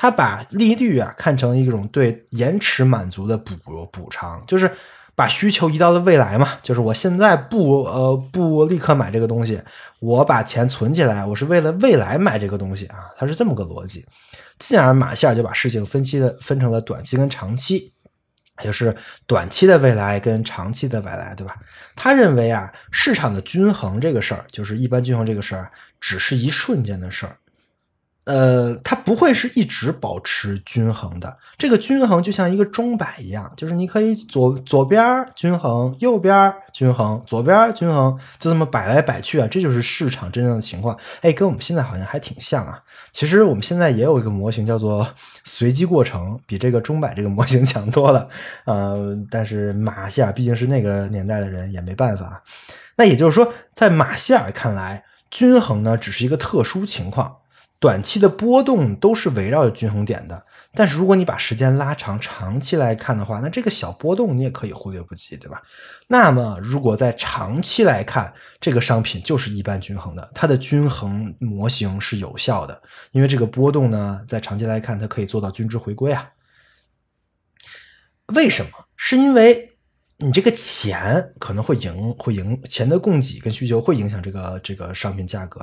[0.00, 3.56] 他把利率啊看成一种对延迟满足的补
[3.90, 4.70] 补偿，就是
[5.16, 6.50] 把需求移到了未来嘛。
[6.62, 9.60] 就是我现在不呃不立刻买这个东西，
[9.98, 13.10] 我把钱存起来，我是为了未来买这个东西啊。
[13.16, 14.06] 他是这么个逻辑。
[14.60, 17.92] 进而马歇尔就把事情分期的分成了短期跟长期，
[18.62, 18.96] 就是
[19.26, 21.56] 短期的未来跟长期的未来，对吧？
[21.96, 27.36] 他认为啊，市场的均衡这个事儿，就是一般均衡这个事儿，只是一瞬间的事儿。
[28.28, 31.34] 呃，它不会是一直保持均衡的。
[31.56, 39.48] 这个均衡就像一个钟摆一样，就是你可以左左边均衡，右边均衡，左边均衡，就这么摆来摆去啊。
[39.50, 40.94] 这就是市场真正的情况。
[41.22, 42.78] 哎，跟我们现在好像还挺像啊。
[43.12, 45.08] 其实我们现在也有一个模型叫做
[45.44, 48.28] 随机过程，比这个钟摆这个模型强多了。
[48.66, 52.42] 呃，但是马歇尔毕竟是那个年代的人，也没办法。
[52.96, 57.34] 那也就是说，在马歇尔看来，均衡呢只是一个特殊情况。
[57.80, 65.62] 短期的波动都是围绕着均衡点的，但是如果你把时间拉长，长期来看的话，那这个小波动你也可以忽略不计，对吧？
[66.08, 76.28] 那么如果在长期来看，这个商品就是一般均衡的，它的均衡模型是有效的，因为这个波动呢，在长期来看，它可以做到均值回归啊。
[78.34, 78.70] 为什么？
[78.96, 79.76] 是因为
[80.16, 85.60] 你这个钱可能会影会影钱的供给跟需求会影响这个这个商品价格，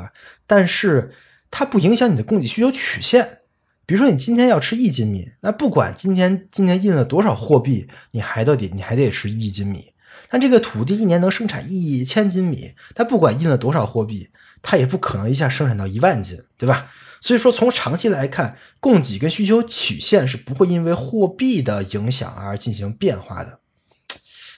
[0.47, 1.13] 但是。
[1.58, 3.39] 它不影响你的供给需求曲线，
[3.86, 9.93] 比如说你今天要吃一斤米，那不管今天今年印了多少货币，你还到底你还得吃一斤米。
[10.28, 14.32] 但这个土地一年能生产一千斤米，它不管印了多少货币，
[14.62, 16.91] 它也不可能一下生产到一万斤，对吧？
[17.22, 23.62] 所以说从长期来看，供给跟需求曲线是不会因为货币的影响而进行变化的。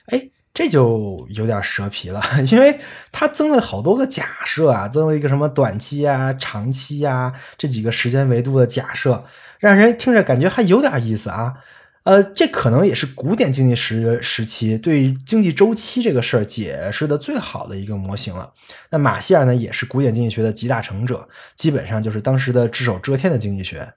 [0.06, 0.30] 哎。
[0.58, 2.80] 这就有点蛇皮了， 因为
[3.12, 9.24] 它增了好多个假设啊，增了一个什么短期啊、长期啊这几个时间维度的假设，
[9.60, 11.54] 让人听着感觉还有点意思啊。
[12.02, 18.52] 呃，这可能也是古典经济时时期对经济周期这个事儿解释的最好的一个模型了。
[18.90, 23.88] 那马歇尔呢，也是古典经济学的集大成者，基本上就是当时的只手遮天的经济学，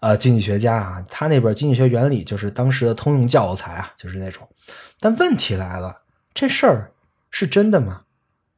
[0.00, 4.48] 呃，经济学家啊，他那本《经济学原理》就是当时的通用教材啊，就是那种。
[4.98, 5.94] 但问题来了。
[6.34, 6.92] 这事儿
[7.30, 8.02] 是真的吗？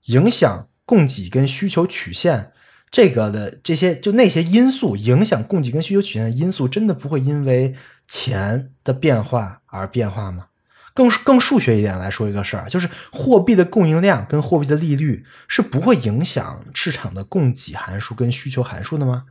[0.07, 2.53] 影响供给跟需求曲线
[2.91, 7.75] 这个的这些就那些因素影响供给跟需求曲线的因素，真的不会因为
[8.09, 10.47] 钱的变化而变化吗？
[10.93, 19.27] 更更数学一点来说一个事儿，就是货币的供应量跟货币的利率是不会影响市场的供给函数跟需求函数的吗？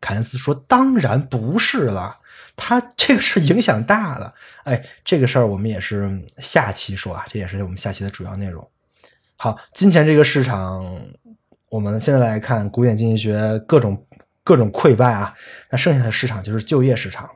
[0.00, 2.18] 凯恩斯说：“当然不是了。”
[2.58, 4.34] 它这个是影响大了，
[4.64, 8.68] 哎，这个事儿我们也是下期说啊，这也是我们下期的主要内容。
[9.36, 11.00] 好，金钱这个市场，
[11.70, 14.04] 我们现在来看古典经济学各种
[14.42, 15.32] 各种溃败啊，
[15.70, 17.30] 那剩下的市场就是就业市场。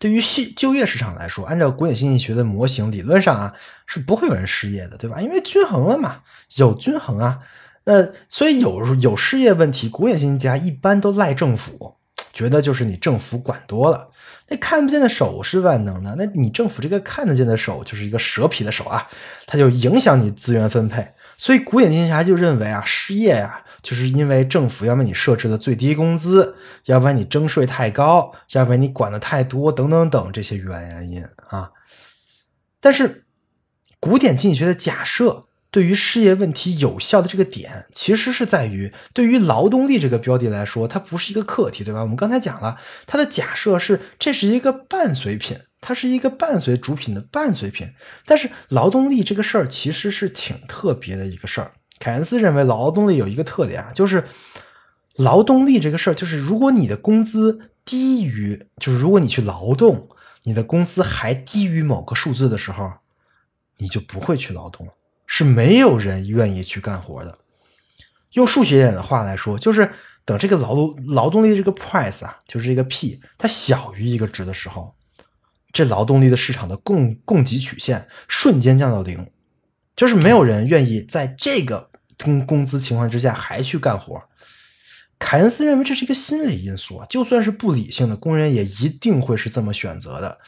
[0.00, 3.54] 对于就就业市场来说，按照古典经济学的模型，理论上啊
[3.86, 5.20] 是不会有人失业的，对吧？
[5.20, 6.22] 因为均衡了嘛，
[6.56, 7.38] 有均衡啊，
[7.84, 11.97] 呃，所以有有失业问题，古典经济学家一般都赖政府。
[12.32, 14.08] 觉得就是你政府管多了，
[14.48, 19.08] 那看不见的手是万能的，那你政府这个看得见的手就是一个蛇皮的手啊，
[19.46, 21.08] 它就影响你资源分配。
[21.36, 31.72] 所以古典经济学家就认为啊，失业呀，就是因为政府要么你设置了最低工资，要不然你征税太高，要不然你管的太多，等等等这些原因啊。
[32.80, 33.24] 但是
[33.98, 35.47] 古典经济学的假设。
[35.70, 42.00] 对于失业问题有效的这个点，其实是在于对于劳动力这个标的来说，它不是一个课题，对吧？
[42.00, 47.92] 我们刚才讲了，它的假设是这是一个伴随品，它是一个伴随主品的伴随品。
[48.24, 51.72] 但是劳动力这个事儿其实是挺特别的一个事儿。
[51.98, 54.24] 凯恩斯认为劳动力有一个特点啊，就是
[55.16, 60.08] 劳动力这个事儿，就是如果你的工资低于，就是如果你去劳动，
[60.44, 62.90] 你的工资还低于某个数字的时候，
[63.76, 64.92] 你就不会去劳动了。
[65.28, 67.38] 是没有人愿意去干活的。
[68.32, 69.88] 用数学点的话来说，就是
[70.24, 74.94] 等这个劳动劳动力这个 price 啊，就是这个 P，它小于一个值的时候，
[75.72, 79.30] 这劳动力的市场的供供给曲线瞬间降到零，
[79.94, 81.88] 就是没有人愿意在这个
[82.22, 84.20] 工工资情况之下还去干活。
[85.18, 90.38] 凯恩斯认为这是一个心理因素，就算是不理性的工人也一定会是这么选择的。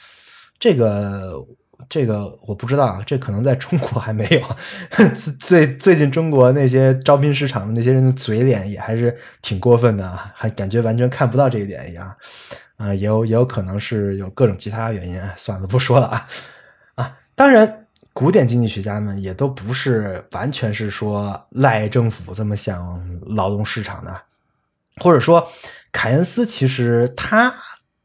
[0.59, 1.45] 这个
[1.89, 5.07] 这个我不知道啊，这可能在中国还没有。
[5.41, 12.15] 最最近中国那些招聘市场的那些人的嘴脸也还是挺过分的，还感觉完全看不到这一点一样。
[12.77, 16.27] 啊，也有也有可能是有各种其他原因，算了，不说了啊
[16.95, 17.19] 啊！
[17.35, 24.23] 当然，古典经济学家们也都不是完全是说赖政府这么想劳动市场的，
[24.97, 25.47] 或者说，
[25.93, 27.55] 凯恩斯其实他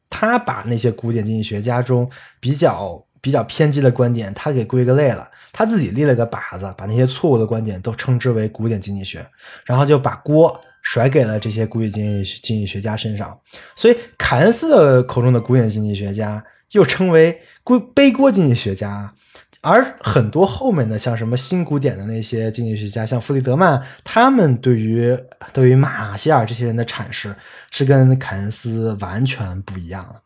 [0.10, 2.12] 他把那些古典经济学家中
[2.42, 9.26] 比较比较偏激的观点，他给归个类了，他自己立了个靶子，把那些错误的观点都称之为古典经济学，
[9.66, 10.62] 然后就把锅。
[10.84, 13.36] 甩给了这些古典经济经济学家身上，
[13.76, 19.12] 所以凯恩斯的口中的古典经济学家又称为“归背锅经济学家”，
[19.62, 25.18] 而很多后面的像什么新古典的那些经济学家，像弗里德曼，他们对于
[25.52, 27.36] 对于马歇尔这些人的阐释
[27.72, 30.22] 是跟凯恩斯完全不一样的。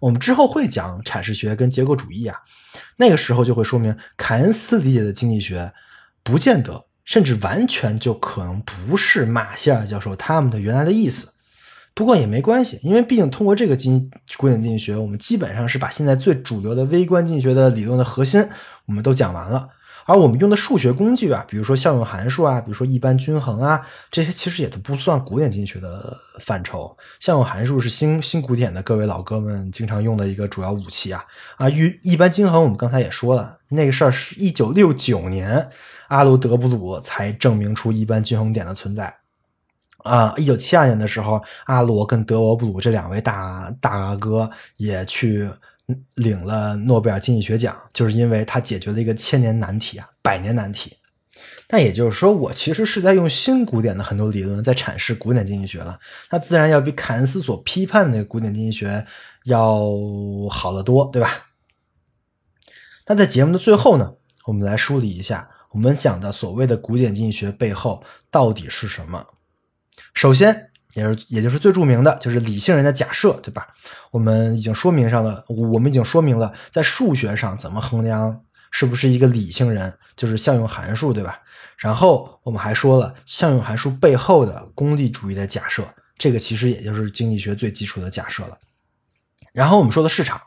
[0.00, 2.38] 我们之后会讲阐释学跟结构主义啊，
[2.96, 5.72] 那个时候就会说明凯恩斯理解的经济学
[6.22, 6.84] 不见得。
[7.06, 11.32] 甚至完全就可能不是马歇尔教授他们的原来的意思，
[11.94, 18.44] 不过也没关系，因为毕竟通过这个经古典经济学，我们基本上是把现在最主流的微观经济学的理论的核心
[18.86, 19.68] 我们都讲完了。
[20.06, 26.96] 而我们用的数学工具啊，比如说效用函数啊，比如说一般均衡啊，这些其实也都不算古典经济学的范畴。
[27.20, 31.24] 效用函数是新新古典的各位老哥们经常用的一个主要武器啊
[31.56, 31.68] 啊！
[31.68, 35.68] 一一般均衡我们刚才也说了，那个事儿是一九六九年。
[36.08, 39.12] 阿罗德布鲁才证明出一般均衡点的存在，
[40.04, 45.50] 啊，一九七二年的时候，阿罗跟德罗布鲁这两位大大哥也去
[46.14, 50.96] 领了诺贝尔经济学奖，就是因为他解决了一个千年难题啊，百年难题。
[51.68, 55.98] 那也就是说，我其实是在用新古典的很多理论在阐释古典经济学了，
[56.30, 59.04] 那自然要比凯恩斯所批判的古典经济学
[59.44, 59.90] 要
[60.50, 61.30] 好得多，对吧？
[63.06, 64.14] 那在节目的最后呢，
[64.46, 65.50] 我们来梳理一下。
[65.70, 69.26] 我们讲的所谓的古典经济学背后到底是什么？
[70.14, 73.68] 首先，也是也就是最著名的就是理性人的假设，对吧？
[74.10, 78.40] 我们已经说明上了，我们已经说明了在数学上怎么衡量
[78.70, 81.38] 是不是一个理性人，就是效用函数，对吧？
[81.76, 85.86] 然后我们还说了效用函数背后的功利主义的假设，
[86.16, 88.58] 这个其实也就是经济学最基础的假设了。
[89.52, 90.40] 然后我们说的市场，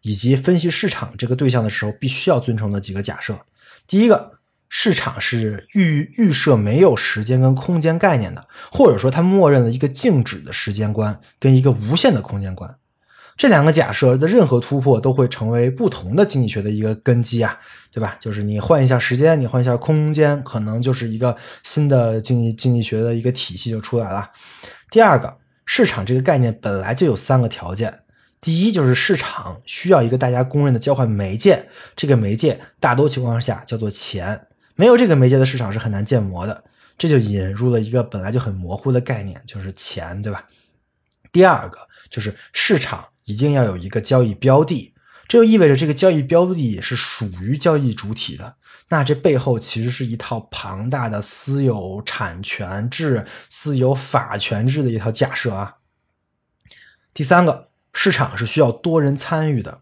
[0.00, 3.38] 以及分析市场这个对象的时候，必须要遵从的几个假设，
[3.86, 4.41] 第一个。
[4.74, 12.74] 市场是预预设没有时间跟空间概念的，或者说它默认了一个静止的时间观跟一个无限的空间观。
[13.36, 17.60] 这两个假设的任何突破都会成为不同的经济学的一个根基啊，
[17.92, 18.16] 对吧？
[18.18, 24.30] 就是你换一下时间，你换一下空间，可能就是一个新的经济经济学的一个体系就出来了。
[24.90, 28.00] 第二个，市场这个概念本来就有三个条件，
[28.40, 34.46] 第一就是市场需要一个大家公认的交换媒介，这个媒介大多情况下叫做钱。
[34.74, 36.64] 没有这个媒介的市场是很难建模的，
[36.96, 40.46] 这就引入了一个本来就很模糊的概念，就是钱，对吧？
[41.30, 41.78] 第二个
[42.10, 44.94] 就是市场一定要有一个交易标的，
[45.28, 48.56] 这就意味着这个交易标的是属于交易主体的。
[48.88, 55.76] 那这背后其实是一套庞大的私有产权制、私有法权制的一套假设啊。
[57.14, 59.80] 第三个，市场是需要多人参与的，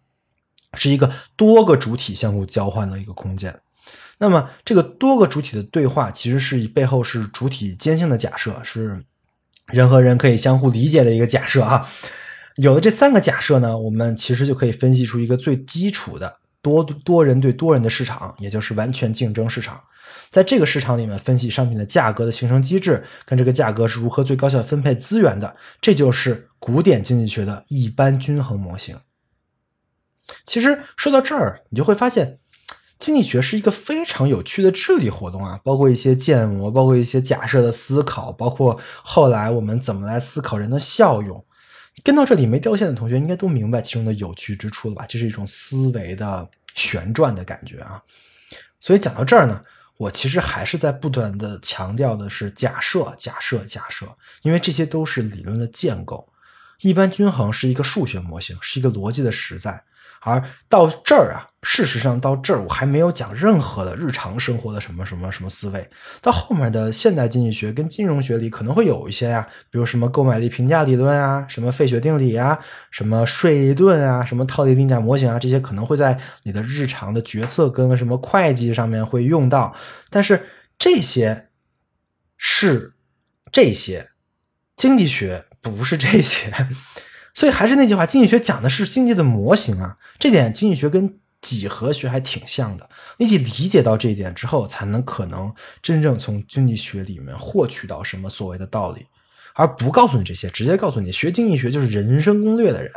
[0.74, 3.60] 是一个多个主体相互交换的一个空间。
[4.22, 9.02] 那么，这个多个主体的对话，其实是以背后是主体坚信的假设，是
[9.68, 11.88] 人和人可以相互理解的一个假设啊。
[12.56, 19.80] 有了这三个假设呢，我们其实就可以分析出一个最基础的多多人对多人的市场，也就是完全竞争市场。
[20.28, 28.98] 在这个市场里面，分析商品的价格的形成机制，跟这个价格是如何最高效分配资源的，这就是古典经济学的一般均衡模型。
[30.44, 32.39] 其实说到这儿，你就会发现。
[33.00, 41.42] 经济学是一个非常有趣的智力活动啊，包括一些建模，包括一些假设的思考，包括后来我们怎么来思考人的效用。
[42.04, 45.06] 跟到这里没掉线的同学应该都明白其中的有趣之处了吧？
[45.08, 48.02] 这是一种思维的旋转的感觉啊。
[48.80, 49.62] 所以讲到这儿呢，
[49.96, 54.06] 我其实还是在不断的强调的是假设，假设，假设，
[54.42, 56.28] 因为这些都是理论的建构。
[56.80, 59.82] 一般均衡是一个数学模型，是一个逻辑的实在。
[60.20, 65.90] 而到这儿啊，事实上到这儿我还没有讲任何的日常生活的什么什么什么思维。
[66.20, 72.58] 到后面的现代经济学跟金融学里可能会有一些呀、比如什么购买力评价理论啊，什么费雪定理啊，
[72.90, 79.74] 什么税论啊，什么套利定价模型啊，这些可能会在你的日常的决策跟什么会计上面会用到。
[80.10, 80.46] 但是
[80.78, 81.48] 这些
[82.36, 82.92] 是
[83.50, 84.10] 这些，
[84.76, 86.52] 经济学不是这些。
[87.40, 92.86] 所以还是那句话，经济学讲的是经济的模型啊，这点经济学跟几何学还挺像的。
[93.16, 99.06] 你得理解到这一点之后，才能可能真正从经济学里面获取到什么所谓的道理，
[99.54, 102.92] 而不告诉你这些，直接告诉你学经济学就是人生攻略的人，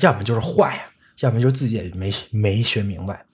[0.00, 0.84] 要么就是坏呀，
[1.20, 3.26] 要么就是自己也没没学明白。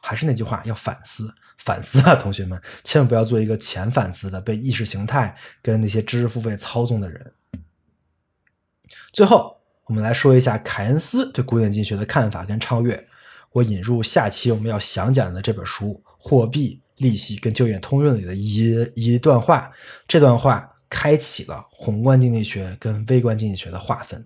[0.00, 1.30] 还是那句话，要反思。
[1.58, 7.34] 反思啊，同学们，千万不要做一个浅反思的被意识形态跟那些知识付费操纵的人。
[9.12, 9.59] 最后，
[9.90, 13.08] 我们来说一下凯恩斯对古典经济学的看法跟超越。
[13.50, 15.86] 我引入下期我们要详讲的这本书
[16.16, 19.72] 《货币、利息跟就业通论》里的一一段话，
[20.06, 24.24] 这段话开启了宏观经济学跟微观经济学的划分。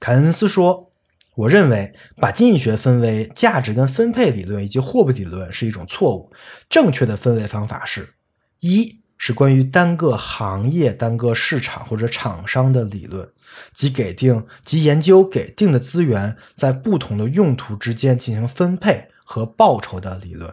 [0.00, 0.90] 凯恩斯说
[1.36, 6.32] ：“我认为把经济学分为价值跟分配理论以及货币理论是一种错误。
[6.70, 8.14] 正确的分类方法是：
[8.60, 13.30] 一是关于单个行业、单个市场或者厂商的理论，
[13.74, 20.50] 即给定即研究给定的资源在不同的用途之间进行分配和报酬的理论；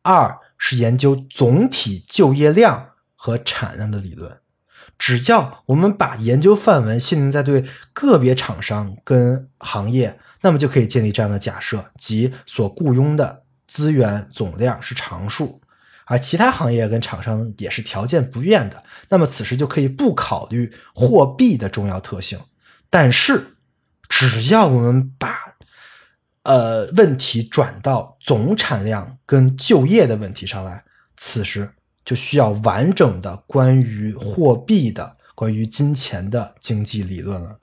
[0.00, 4.38] 二是研究总体就业量和产量的理论。
[4.98, 15.60] 只要我们把研究范围限定在对个别厂商跟行业，那么就可以建立这样的假设，即所雇佣的资源总量是常数，
[16.06, 18.82] 而其他行业跟厂商也是条件不变的。
[19.08, 22.38] 那么此时就可以不考虑货币的重要特性。
[22.90, 23.56] 但是，
[24.08, 25.38] 只要我们把
[26.42, 30.84] 呃问题转到总产量跟就业的问题上来，
[31.16, 31.70] 此时。
[32.04, 37.58] 就需要完整的关于货币的、关于金钱的经济理论了。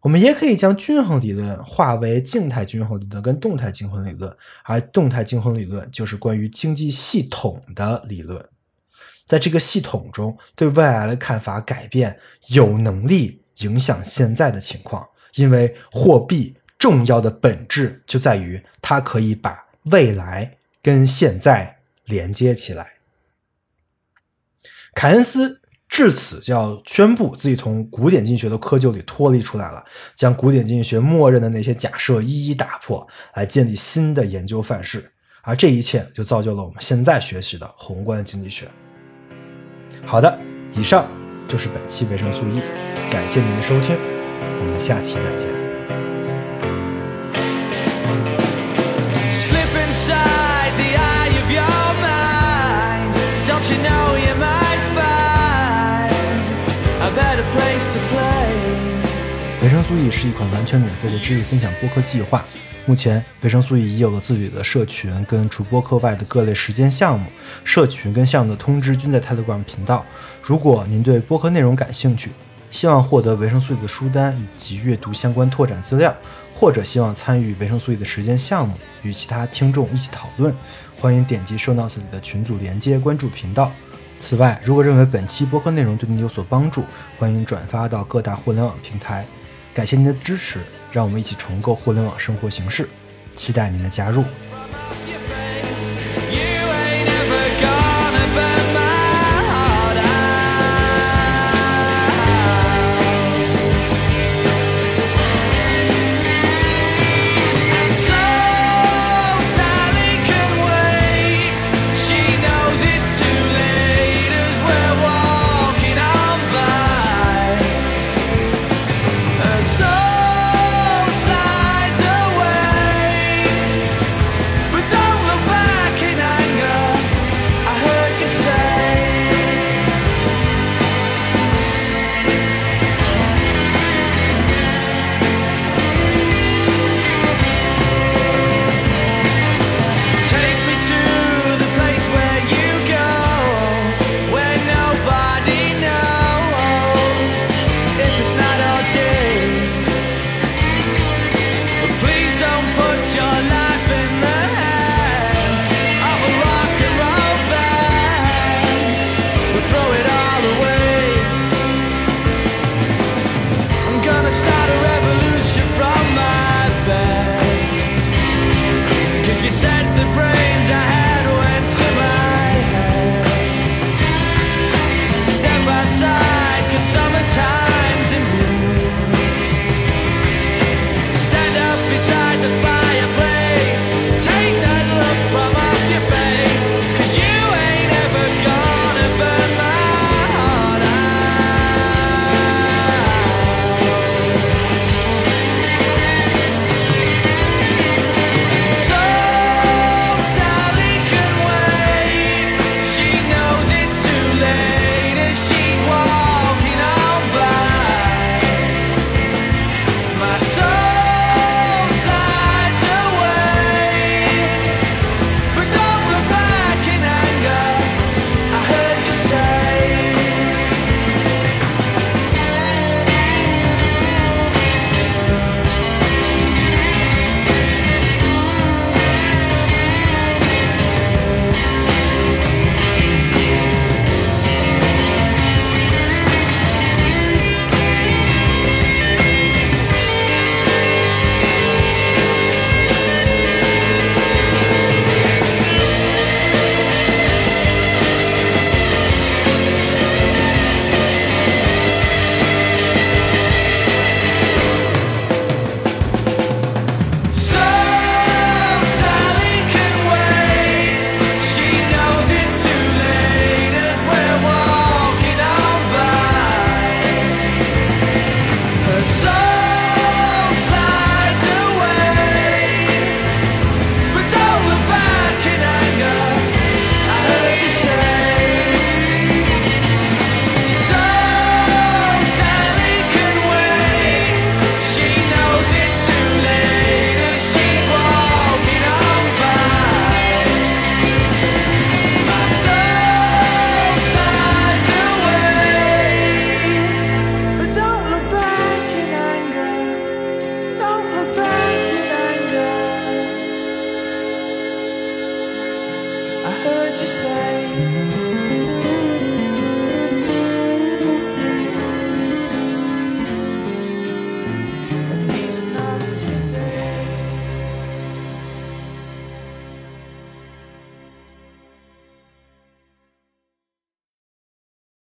[0.00, 8.44] 我们也可以将均衡理论划为静态均衡理论跟动态均衡理论，而动态均衡理论就是关于经济系统的理论。
[9.26, 12.18] 在这个系统中，对未来的看法改变
[12.48, 22.94] 有能力影响现在的情况，因为货币重要的本质就在于它可以把未来跟现在连接起来。
[24.94, 29.82] 凯恩斯至此就要宣布自己从古典经济学的窠臼里脱离出来了，
[30.14, 35.10] 将古典经济学默认的那些假设一一打破，来建立新的研究范式。
[35.42, 38.68] 而这一切就造就了我们现在学习的宏观经济学。
[40.04, 40.38] 好的，
[40.74, 41.06] 以上
[41.48, 42.60] 就是本期维生素 E，
[43.10, 43.96] 感谢您的收听，
[44.60, 45.48] 我们下期再见。
[49.32, 53.14] Slip inside the eye of your mind.
[53.46, 53.97] Don't you know
[59.68, 62.42] 维生素 E 是一款完全免费的知识分享播客计划。
[62.86, 67.26] 目前，维生素 E 已有了自己的社群，跟除播客外的各类实践项目。
[67.64, 70.06] 社群跟项目的通知均在 Telegram 频道。
[70.42, 72.30] 如果您对播客内容感兴趣，
[72.70, 76.16] 希望获得维生素 E 的书单以及阅读相关拓展资料，
[76.54, 80.56] 或者希望参与维生素 E 的实践项目，与其他听众一起讨论，
[80.98, 83.70] 欢迎点击 show notes 里的群组连接，关注频道。
[84.18, 86.84] 此外，如果认为本期播客内容对您有所帮助，
[87.18, 89.26] 欢迎转发到各大互联网平台。
[89.78, 90.58] 感谢您的支持，
[90.90, 92.88] 让我们一起重构互联网生活形式，
[93.36, 94.24] 期待您的加入。